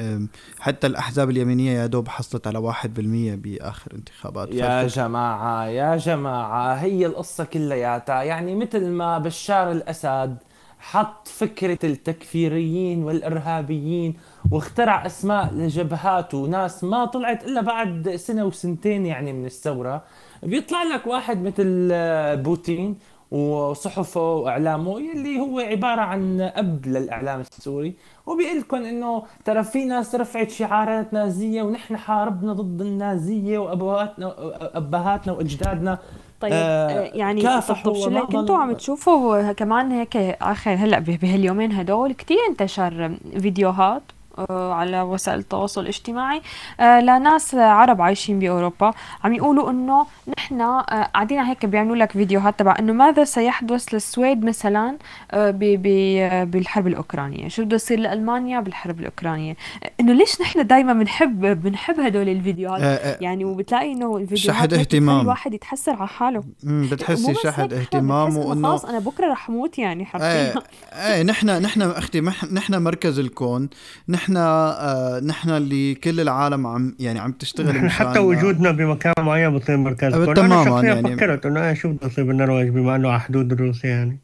حتى 0.60 0.86
الأحزاب 0.86 1.30
اليمينية 1.30 1.72
يا 1.72 1.86
دوب 1.86 2.08
حصلت 2.08 2.46
على 2.46 2.58
1% 2.58 3.34
بآخر 3.34 3.92
انتخابات. 3.94 4.48
يا 4.54 4.88
فالفكرة- 4.88 4.92
جماعة 4.94 5.66
يا 5.66 5.96
جماعة 5.96 6.74
هي 6.74 7.06
القصة 7.06 7.44
كلياتها. 7.44 8.22
يعني 8.22 8.54
مثل 8.56 8.86
ما 8.86 9.18
بشار 9.18 9.72
الأسد 9.72 10.36
حط 10.80 11.28
فكرة 11.28 11.78
التكفيريين 11.84 13.04
والإرهابيين 13.04 14.14
واخترع 14.50 15.06
أسماء 15.06 15.54
لجبهات 15.54 16.34
وناس 16.34 16.84
ما 16.84 17.04
طلعت 17.04 17.44
إلا 17.44 17.60
بعد 17.60 18.16
سنة 18.16 18.44
وسنتين 18.44 19.06
يعني 19.06 19.32
من 19.32 19.46
الثورة. 19.46 20.02
بيطلع 20.42 20.82
لك 20.82 21.06
واحد 21.06 21.42
مثل 21.42 21.88
آه، 21.92 22.34
بوتين 22.34 22.98
وصحفه 23.30 24.34
وإعلامه 24.34 25.00
يلي 25.00 25.40
هو 25.40 25.58
عبارة 25.58 26.00
عن 26.00 26.40
أب 26.40 26.86
للإعلام 26.86 27.40
السوري. 27.40 27.94
وبيقول 28.26 28.58
لكم 28.58 28.76
إنه 28.76 29.22
ترى 29.44 29.62
في 29.64 29.84
ناس 29.84 30.14
رفعت 30.14 30.50
شعارات 30.50 31.12
نازية 31.12 31.62
ونحن 31.62 31.96
حاربنا 31.96 32.52
ضد 32.52 32.80
النازية 32.80 33.58
وأبواتنا 33.58 34.34
أبهاتنا 34.76 35.32
وأجدادنا. 35.32 35.98
طيب 36.40 36.52
آه، 36.52 36.56
آه 36.56 37.10
يعني 37.14 37.42
كافحوا 37.42 38.06
طب 38.06 38.12
لك 38.12 38.22
كنتوا 38.22 38.56
عم 38.58 38.72
تشوفوا 38.72 39.52
كمان 39.52 39.92
هيك 39.92 40.16
آخر 40.42 40.70
هلأ 40.74 40.98
به- 40.98 41.16
بهاليومين 41.22 41.72
هدول 41.72 42.12
كتير 42.12 42.38
انتشر 42.50 43.16
فيديوهات. 43.38 44.02
على 44.50 45.00
وسائل 45.02 45.38
التواصل 45.38 45.80
الاجتماعي. 45.80 46.42
آه، 46.80 47.00
لناس 47.00 47.54
عرب 47.54 48.02
عايشين 48.02 48.38
بأوروبا. 48.38 48.92
عم 49.24 49.34
يقولوا 49.34 49.70
إنه 49.70 50.06
نحن 50.38 50.60
آه، 50.60 50.80
قاعدين 51.14 51.38
هيك 51.38 51.66
بيعملوا 51.66 51.96
لك 51.96 52.12
فيديوهات 52.12 52.58
تبع 52.58 52.76
إنه 52.78 52.92
ماذا 52.92 53.24
سيحدث 53.24 53.94
للسويد 53.94 54.44
مثلا 54.44 54.96
آه، 55.30 55.50
ب- 55.50 55.58
ب- 55.82 56.50
بالحرب 56.50 56.86
الأوكرانية؟ 56.86 57.48
شو 57.48 57.64
بده 57.64 57.74
يصير 57.76 57.98
لألمانيا 58.00 58.60
بالحرب 58.60 59.00
الأوكرانية؟ 59.00 59.56
آه، 59.84 59.90
إنه 60.00 60.12
ليش 60.12 60.40
نحن 60.40 60.66
دائما 60.66 60.92
بنحب 60.92 61.40
بنحب 61.62 62.00
هدول 62.00 62.28
الفيديوهات؟ 62.28 62.80
آه، 62.82 62.86
آه، 62.86 63.18
يعني 63.20 63.44
وبتلاقي 63.44 63.92
إنه 63.92 64.16
الفيديوهات 64.16 64.38
شحد 64.58 64.74
اهتمام. 64.74 65.20
الواحد 65.20 65.54
يتحسر 65.54 65.92
على 65.96 66.08
حاله. 66.08 66.42
بتحسي 66.62 67.34
شحد 67.34 67.72
اهتمام 67.72 68.36
وإنه 68.36 68.68
خلاص 68.68 68.84
أنا 68.84 68.98
بكرة 68.98 69.32
رح 69.32 69.50
موت 69.50 69.78
يعني 69.78 70.04
حرفيا. 70.06 70.26
إيه 70.28 70.54
إيه 70.92 71.22
نحن 71.22 71.62
نحن 71.62 71.82
أختي 71.82 72.20
نحن 72.52 72.82
مركز 72.82 73.18
الكون. 73.18 73.68
نحن 74.08 74.27
آه 74.36 75.20
نحن 75.20 75.50
اللي 75.50 75.94
كل 75.94 76.20
العالم 76.20 76.66
عم 76.66 76.94
يعني 76.98 77.18
عم 77.18 77.32
تشتغل 77.32 77.68
نحن 77.68 77.84
مشان 77.86 77.88
حتى 78.08 78.18
وجودنا 78.18 78.70
بمكان 78.70 79.12
معين 79.18 79.50
بصير 79.58 79.76
مركز. 79.76 80.14
أه، 80.14 80.24
كون. 80.24 80.34
تماماً 80.34 80.62
أنا 80.62 80.64
شخصيا 80.70 80.94
يعني. 80.94 81.16
فكرت 81.16 81.46
إنه 81.46 81.68
إيه 81.68 81.74
شو 81.74 81.88
بده 81.88 82.06
يصير 82.06 82.24
بالنرويج 82.24 82.68
بما 82.68 82.96
إنه 82.96 83.08
على 83.08 83.20
حدود 83.20 83.52
روسيا 83.52 83.90
يعني؟ 83.90 84.18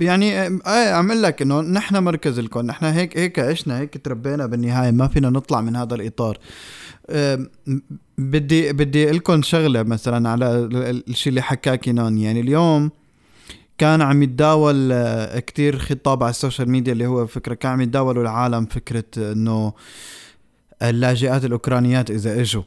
يعني 0.00 0.42
إيه 0.42 0.92
عم 0.94 1.12
لك 1.12 1.42
إنه 1.42 1.60
نحن 1.60 1.96
مركز 1.96 2.38
الكون. 2.38 2.66
نحن 2.66 2.84
هيك 2.84 3.18
هيك 3.18 3.38
عشنا 3.38 3.78
هيك 3.78 4.04
تربينا 4.04 4.46
بالنهاية. 4.46 4.90
ما 4.90 5.08
فينا 5.08 5.30
نطلع 5.30 5.60
من 5.60 5.76
هذا 5.76 5.94
الإطار. 5.94 6.38
بدي 8.18 8.72
بدي 8.72 9.04
أقول 9.04 9.16
لكم 9.16 9.42
شغلة 9.42 9.82
مثلا 9.82 10.28
على 10.28 10.50
ال- 10.58 10.76
ال- 10.76 11.04
الشيء 11.08 11.30
اللي 11.30 11.42
حكاه 11.42 11.74
كينان 11.74 12.18
يعني 12.18 12.40
اليوم 12.40 12.90
كان 13.78 14.02
عم 14.02 14.22
يتداول 14.22 14.92
آه، 14.92 15.38
كتير 15.38 15.78
خطاب 15.78 16.22
على 16.22 16.30
ال 16.30 16.36
social 16.36 16.70
media 16.70 16.92
اللي 16.92 17.06
هو 17.06 17.26
فكرة 17.26 17.54
كان 17.54 17.72
عم 17.72 17.80
يتداولوا 17.80 18.22
العالم 18.22 18.66
فكرة 18.66 19.04
إنه 19.32 19.72
اللاجئات 20.82 21.44
الأوكرانيات 21.44 22.10
إذا 22.10 22.40
إجوا. 22.40 22.62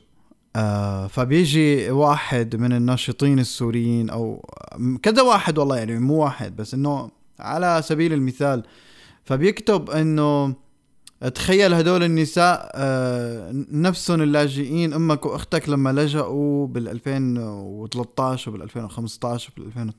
آه 0.55 1.07
فبيجي 1.07 1.91
واحد 1.91 2.55
من 2.55 2.73
الناشطين 2.73 3.39
السوريين 3.39 4.09
أو 4.09 4.49
كذا 5.03 5.21
واحد 5.21 5.57
والله 5.57 5.77
يعني 5.77 5.99
مو 5.99 6.13
واحد 6.23 6.55
بس 6.55 6.73
إنه 6.73 7.09
على 7.39 7.81
سبيل 7.85 8.13
المثال 8.13 8.63
فبيكتب 9.25 9.89
إنه 9.89 10.55
تخيل 11.35 11.73
هدول 11.73 12.03
النساء 12.03 12.71
آه 12.75 13.51
نفسهم 13.71 14.21
اللاجئين 14.21 14.93
أمك 14.93 15.25
وأختك 15.25 15.69
لما 15.69 15.93
لجأوا 15.93 16.67
بال 16.67 16.87
2013 16.89 18.49
وبال 18.51 18.61
2015 18.61 19.51
وبال 19.57 19.65
2000 19.67 19.83
م- 19.83 19.91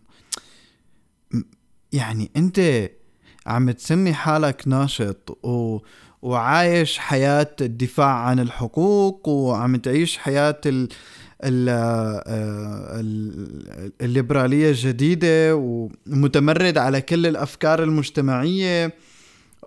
يعني 1.92 2.30
انت 2.36 2.90
عم 3.46 3.70
تسمي 3.70 4.12
حالك 4.12 4.62
ناشط 4.68 5.38
و 5.44 5.78
وعايش 6.22 6.98
حياة 6.98 7.56
الدفاع 7.60 8.14
عن 8.14 8.40
الحقوق 8.40 9.28
وعم 9.28 9.76
تعيش 9.76 10.18
حياة 10.18 10.60
ال 10.66 10.88
ال 11.44 11.68
ال 13.00 13.92
الليبرالية 14.00 14.68
الجديدة 14.70 15.56
ومتمرد 15.56 16.78
على 16.78 17.00
كل 17.00 17.26
الأفكار 17.26 17.82
المجتمعية 17.82 18.94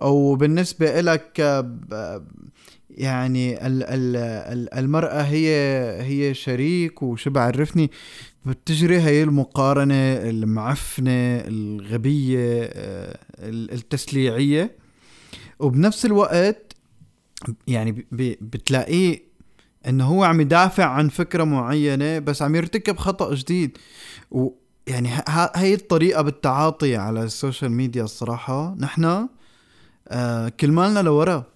وبالنسبة 0.02 1.00
إلك 1.00 1.40
ب- 1.90 2.22
يعني 2.90 3.66
ال 3.66 3.82
ال 3.82 4.16
ال 4.52 4.74
المرأة 4.74 5.22
هي 5.22 5.48
هي 6.02 6.34
شريك 6.34 7.02
وشو 7.02 7.30
بعرفني 7.30 7.90
بتجري 8.46 9.00
هي 9.00 9.22
المقارنة 9.22 9.94
المعفنة 10.12 11.10
الغبية 11.46 12.62
آه، 12.64 13.18
ال- 13.38 13.72
التسليعية. 13.72 14.76
وبنفس 15.58 16.06
الوقت 16.06 16.72
يعني 17.68 18.06
بتلاقيه 18.40 19.22
إنه 19.88 20.04
هو 20.04 20.24
عم 20.24 20.40
يدافع 20.40 20.84
عن 20.84 21.08
فكرة 21.08 21.44
معينة 21.44 22.18
بس 22.18 22.42
عم 22.42 22.54
يرتكب 22.54 22.96
خطأ 22.96 23.34
جديد. 23.34 23.78
ويعني 24.30 25.08
هي 25.56 25.74
الطريقة 25.74 26.22
بالتعاطي 26.22 26.96
على 26.96 27.22
السوشيال 27.22 27.72
ميديا 27.72 28.04
الصراحة 28.04 28.74
نحن 28.78 29.28
آه 30.08 30.48
كل 30.48 30.70
مالنا 30.72 31.00
لورا. 31.00 31.51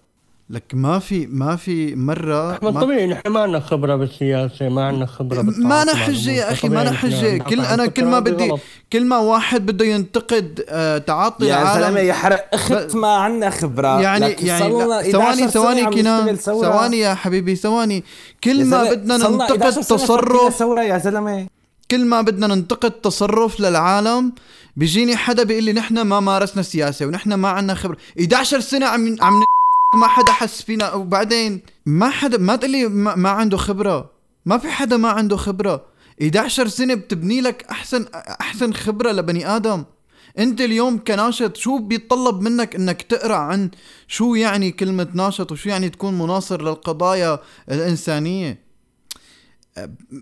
لك 0.49 0.63
ما 0.73 0.99
في 0.99 1.27
ما 1.27 1.55
في 1.55 1.95
مرة 1.95 2.51
احمد 2.53 2.73
ما 2.73 2.81
طبيعي 2.81 3.07
نحن 3.07 3.29
ما 3.29 3.39
عندنا 3.39 3.59
خبرة 3.59 3.95
بالسياسة 3.95 4.69
ما 4.69 4.85
عندنا 4.87 5.05
خبرة 5.05 5.41
بالتعاطي 5.41 5.67
ما 5.67 5.81
أنا 5.81 5.95
حجة 5.95 6.31
يا. 6.31 6.51
أخي 6.51 6.69
ما 6.69 6.81
أنا 6.81 6.91
حجة 6.91 7.37
كل 7.37 7.61
أنا 7.61 7.85
كل 7.85 8.05
ما 8.05 8.19
بدي. 8.19 8.51
كل 8.93 9.05
ما 9.05 9.17
واحد 9.17 9.65
بده 9.65 9.85
ينتقد 9.85 10.65
آه، 10.69 10.97
تعاطي 10.97 11.45
يا 11.45 11.55
زلمه 11.57 11.77
العالم 11.77 11.97
يا 11.97 12.13
حرق 12.13 12.45
أخت 12.53 12.95
ما 12.95 13.07
عندنا 13.15 13.49
خبرة 13.49 14.01
يعني 14.01 14.25
يعني 14.41 14.59
صار 14.59 14.69
لنا 14.85 14.85
لا، 14.93 15.01
11 15.01 15.11
ثواني 15.11 15.47
ثواني 15.51 15.85
كنان. 15.85 16.35
ثواني 16.35 16.99
يا 16.99 17.13
حبيبي 17.13 17.55
ثواني 17.55 18.03
كل 18.43 18.65
ما 18.65 18.83
بدنا 18.83 19.17
ننتقد 19.17 19.51
11 19.61 19.81
سنة 19.81 19.97
فكرنا 19.97 20.49
تصرف 20.49 20.77
يا 20.77 20.97
زلمه 20.97 21.47
كل 21.91 22.05
ما 22.05 22.21
بدنا 22.21 22.47
ننتقد 22.47 22.91
تصرف 22.91 23.59
للعالم 23.59 24.31
بيجيني 24.75 25.15
حدا 25.15 25.43
بيقول 25.43 25.63
لي 25.63 25.73
نحن 25.73 26.01
ما 26.01 26.19
مارسنا 26.19 26.61
سياسة 26.63 27.05
ونحن 27.05 27.33
ما 27.33 27.49
عندنا 27.49 27.73
خبرة 27.73 27.97
11 28.19 28.59
سنة 28.59 28.85
عم 28.85 29.15
عم 29.21 29.33
ما 29.95 30.07
حدا 30.07 30.31
حس 30.31 30.61
فينا. 30.61 30.93
وبعدين 30.93 31.61
ما 31.85 32.09
حدا 32.09 32.37
ما 32.37 32.55
تقول 32.55 32.71
لي 32.71 32.87
ما, 32.87 33.15
ما 33.15 33.29
عنده 33.29 33.57
خبرة. 33.57 34.11
ما 34.45 34.57
في 34.57 34.69
حدا 34.69 34.97
ما 34.97 35.09
عنده 35.09 35.37
خبرة. 35.37 35.85
11 36.21 36.67
سنة 36.67 36.93
بتبني 36.93 37.41
لك 37.41 37.63
احسن 37.63 38.05
أحسن 38.41 38.73
خبرة 38.73 39.11
لبني 39.11 39.55
آدم. 39.55 39.83
أنت 40.39 40.61
اليوم 40.61 41.03
كناشط 41.03 41.57
شو 41.57 41.77
بيتطلب 41.77 42.41
منك 42.41 42.75
إنك 42.75 43.01
تقرأ 43.01 43.35
عن 43.35 43.71
شو 44.07 44.35
يعني 44.35 44.71
كلمة 44.71 45.07
ناشط 45.13 45.51
وشو 45.51 45.69
يعني 45.69 45.89
تكون 45.89 46.17
مناصر 46.17 46.61
للقضايا 46.61 47.39
الإنسانية؟ 47.71 48.67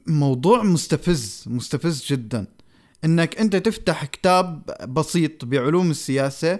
موضوع 0.07 0.63
مستفز 0.63 1.43
مستفز 1.47 2.05
جدا. 2.05 2.47
إنك 3.05 3.39
أنت 3.39 3.55
تفتح 3.55 4.05
كتاب 4.05 4.65
بسيط 4.87 5.45
بعلوم 5.45 5.91
السياسة 5.91 6.59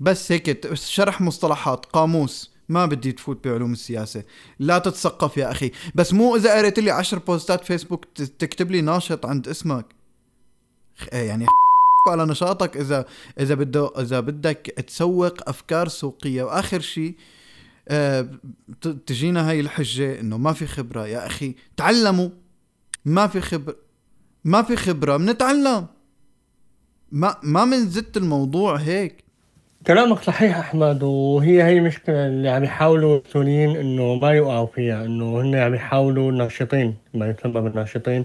بس 0.00 0.32
هيك 0.32 0.74
شرح 0.74 1.20
مصطلحات. 1.20 1.86
قاموس. 1.86 2.56
ما 2.68 2.86
بدي 2.86 3.12
تفوت 3.12 3.48
بعلوم 3.48 3.72
السياسة. 3.72 4.24
لا 4.58 4.78
تتثقف 4.78 5.36
يا 5.36 5.50
أخي. 5.50 5.70
بس 5.94 6.12
مو 6.12 6.36
إذا 6.36 6.58
قريت 6.58 6.78
لي 6.78 6.90
عشر 6.90 7.18
بوستات 7.18 7.64
فيسبوك 7.64 8.04
تكتب 8.14 8.70
لي 8.70 8.80
ناشط 8.80 9.26
عند 9.26 9.48
اسمك. 9.48 9.86
خ- 10.96 11.12
يعني 11.12 11.46
على 12.08 12.24
نشاطك. 12.26 12.76
اذا 12.76 13.04
إذا 13.40 13.54
بده 13.54 13.92
إذا 13.98 14.20
بدك 14.20 14.84
تسوق 14.86 15.48
أفكار 15.48 15.88
سوقية. 15.88 16.42
وآخر 16.42 16.80
شيء 16.80 17.14
آه، 17.88 18.28
تجينا 19.06 19.50
هاي 19.50 19.60
الحجة 19.60 20.20
إنه 20.20 20.38
ما 20.38 20.52
في 20.52 20.66
خبرة. 20.66 21.06
يا 21.06 21.26
أخي 21.26 21.54
تعلموا. 21.76 22.28
ما 23.04 23.26
في 23.26 23.40
خبره 23.40 23.76
ما 24.44 24.62
في 24.62 24.76
خبرة. 24.76 25.16
بنتعلم. 25.16 25.86
ما 27.12 27.36
ما 27.42 27.64
منزت 27.64 28.16
الموضوع 28.16 28.76
هيك. 28.76 29.25
كلامك 29.86 30.18
صحيح 30.18 30.58
أحمد 30.58 31.02
وهي 31.02 31.62
هي 31.62 31.78
المشكلة 31.78 32.26
اللي 32.26 32.48
عم 32.48 32.64
يحاولوا 32.64 33.18
المسؤولين 33.18 33.76
إنه 33.76 34.14
ما 34.14 34.30
يوقعوا 34.30 34.66
فيها 34.66 35.04
إنه 35.04 35.40
هن 35.40 35.54
عم 35.54 35.74
يحاولوا 35.74 36.30
الناشطين 36.30 36.96
ما 37.14 37.26
يسمى 37.26 37.60
بالناشطين. 37.60 38.24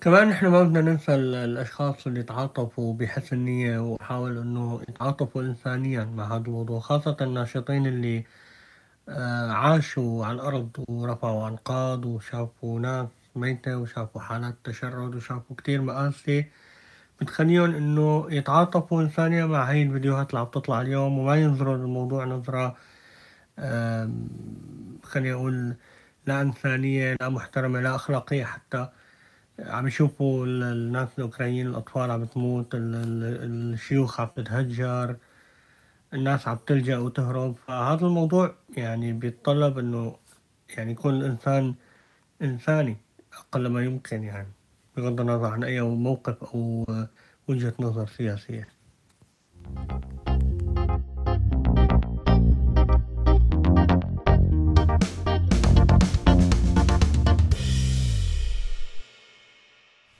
كمان 0.00 0.28
نحن 0.28 0.46
ما 0.46 0.62
بدنا 0.62 0.80
ننسى 0.80 1.14
ال- 1.14 1.34
الأشخاص 1.34 2.06
اللي 2.06 2.22
تعاطفوا 2.22 2.94
بحسن 2.94 3.36
نيه 3.38 3.78
وحاولوا 3.78 4.42
إنه 4.42 4.80
يتعاطفوا 4.88 5.42
انسانيا 5.42 6.04
مع 6.04 6.24
هذا 6.36 6.44
الموضوع 6.46 6.80
خاصة 6.80 7.16
الناشطين 7.20 7.86
اللي 7.86 8.24
آه، 9.08 9.50
عاشوا 9.52 10.26
على 10.26 10.34
الأرض 10.34 10.68
ورفعوا 10.88 11.48
أنقاض 11.48 12.04
وشافوا 12.06 12.80
ناس 12.80 13.06
ميتة 13.36 13.76
وشافوا 13.78 14.20
حالات 14.20 14.54
تشرد 14.64 15.14
وشافوا 15.14 15.56
كتير 15.56 15.82
مآسي. 15.82 16.44
بتخليهم 17.20 17.74
إنه 17.74 18.26
يتعاطفوا 18.30 19.02
انسانيا 19.02 19.46
مع 19.46 19.70
هاي 19.70 19.82
الفيديوهات 19.82 20.30
اللي 20.30 20.40
عم 20.40 20.46
تطلع 20.46 20.80
اليوم 20.80 21.18
وما 21.18 21.36
ينظروا 21.36 21.76
للموضوع 21.76 22.24
نظرة 22.24 22.76
خليني 25.02 25.32
أقول 25.32 25.76
لا 26.26 26.40
إنسانية 26.42 27.16
لا 27.20 27.28
محترمة 27.28 27.80
لا 27.80 27.94
أخلاقية 27.94 28.44
حتى. 28.44 28.88
عم 29.60 29.86
يشوفوا 29.86 30.46
ال- 30.46 30.62
الناس 30.62 31.08
الأوكرانيين 31.18 31.66
الأطفال 31.66 32.10
عم 32.10 32.24
تموت 32.24 32.74
ال- 32.74 32.94
ال- 32.94 33.72
الشيوخ 33.74 34.20
عم 34.20 34.28
تتهجر 34.36 35.16
الناس 36.14 36.48
عم 36.48 36.56
تلجأ 36.66 36.98
وتهرب. 36.98 37.56
فهذا 37.66 38.06
الموضوع 38.06 38.54
يعني 38.76 39.12
بيتطلب 39.12 39.78
إنه 39.78 40.16
يعني 40.76 40.92
يكون 40.92 41.14
الإنسان 41.14 41.74
إنساني 42.42 42.96
أقل 43.38 43.66
ما 43.66 43.84
يمكن 43.84 44.22
يعني. 44.24 44.48
بغض 45.00 45.20
النظر 45.20 45.46
عن 45.46 45.64
أي 45.64 45.80
موقف 45.80 46.44
أو 46.54 46.86
وجهة 47.48 47.74
نظر 47.80 48.06
سياسية. 48.06 48.68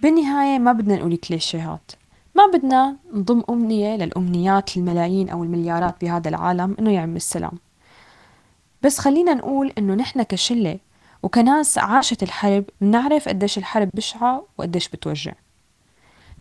بالنهاية 0.02 0.58
ما 0.58 0.72
بدنا 0.72 0.96
نقول 0.96 1.16
كليشيهات. 1.16 1.92
ما 2.34 2.46
بدنا 2.46 2.96
نضم 3.12 3.42
أمنية 3.50 3.96
للأمنيات 3.96 4.76
الملايين 4.76 5.28
أو 5.28 5.44
المليارات 5.44 6.00
بهذا 6.00 6.28
العالم 6.28 6.76
إنه 6.78 6.92
يعم 6.92 7.16
السلام. 7.16 7.58
بس 8.82 8.98
خلينا 8.98 9.34
نقول 9.34 9.72
إنه 9.78 9.94
نحن 9.94 10.22
كشلة 10.22 10.78
وكناس 11.22 11.78
عاشت 11.78 12.22
الحرب 12.22 12.64
بنعرف 12.80 13.28
قديش 13.28 13.58
الحرب 13.58 13.90
بشعة 13.94 14.44
وقديش 14.58 14.88
بتوجع. 14.88 15.32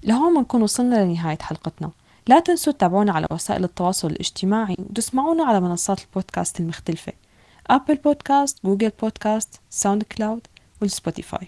لهون 0.03 0.37
بنكون 0.37 0.61
وصلنا 0.61 1.05
لنهاية 1.05 1.37
حلقتنا. 1.41 1.91
لا 2.27 2.39
تنسوا 2.39 2.73
تتابعونا 2.73 3.11
على 3.11 3.27
وسائل 3.31 3.63
التواصل 3.63 4.07
الاجتماعي 4.07 4.75
وتسمعونا 4.79 5.43
على 5.43 5.59
منصات 5.59 5.99
البودكاست 6.01 6.59
المختلفة. 6.59 7.13
Apple 7.67 7.95
Podcast، 7.95 8.59
Google 8.65 8.91
Podcast، 9.01 9.59
SoundCloud 9.69 10.03
وال 10.03 10.47
Spotify 10.81 11.47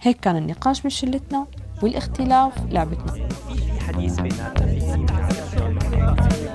هيك 0.00 0.20
كان 0.20 0.36
النقاش 0.36 0.84
من 0.84 0.90
شلتنا 0.90 1.46
والاختلاف 1.82 2.52
لعبتنا. 2.70 3.28
في 3.48 3.80
حديث 3.80 4.20
بيناتنا. 4.20 4.66
في 4.66 6.53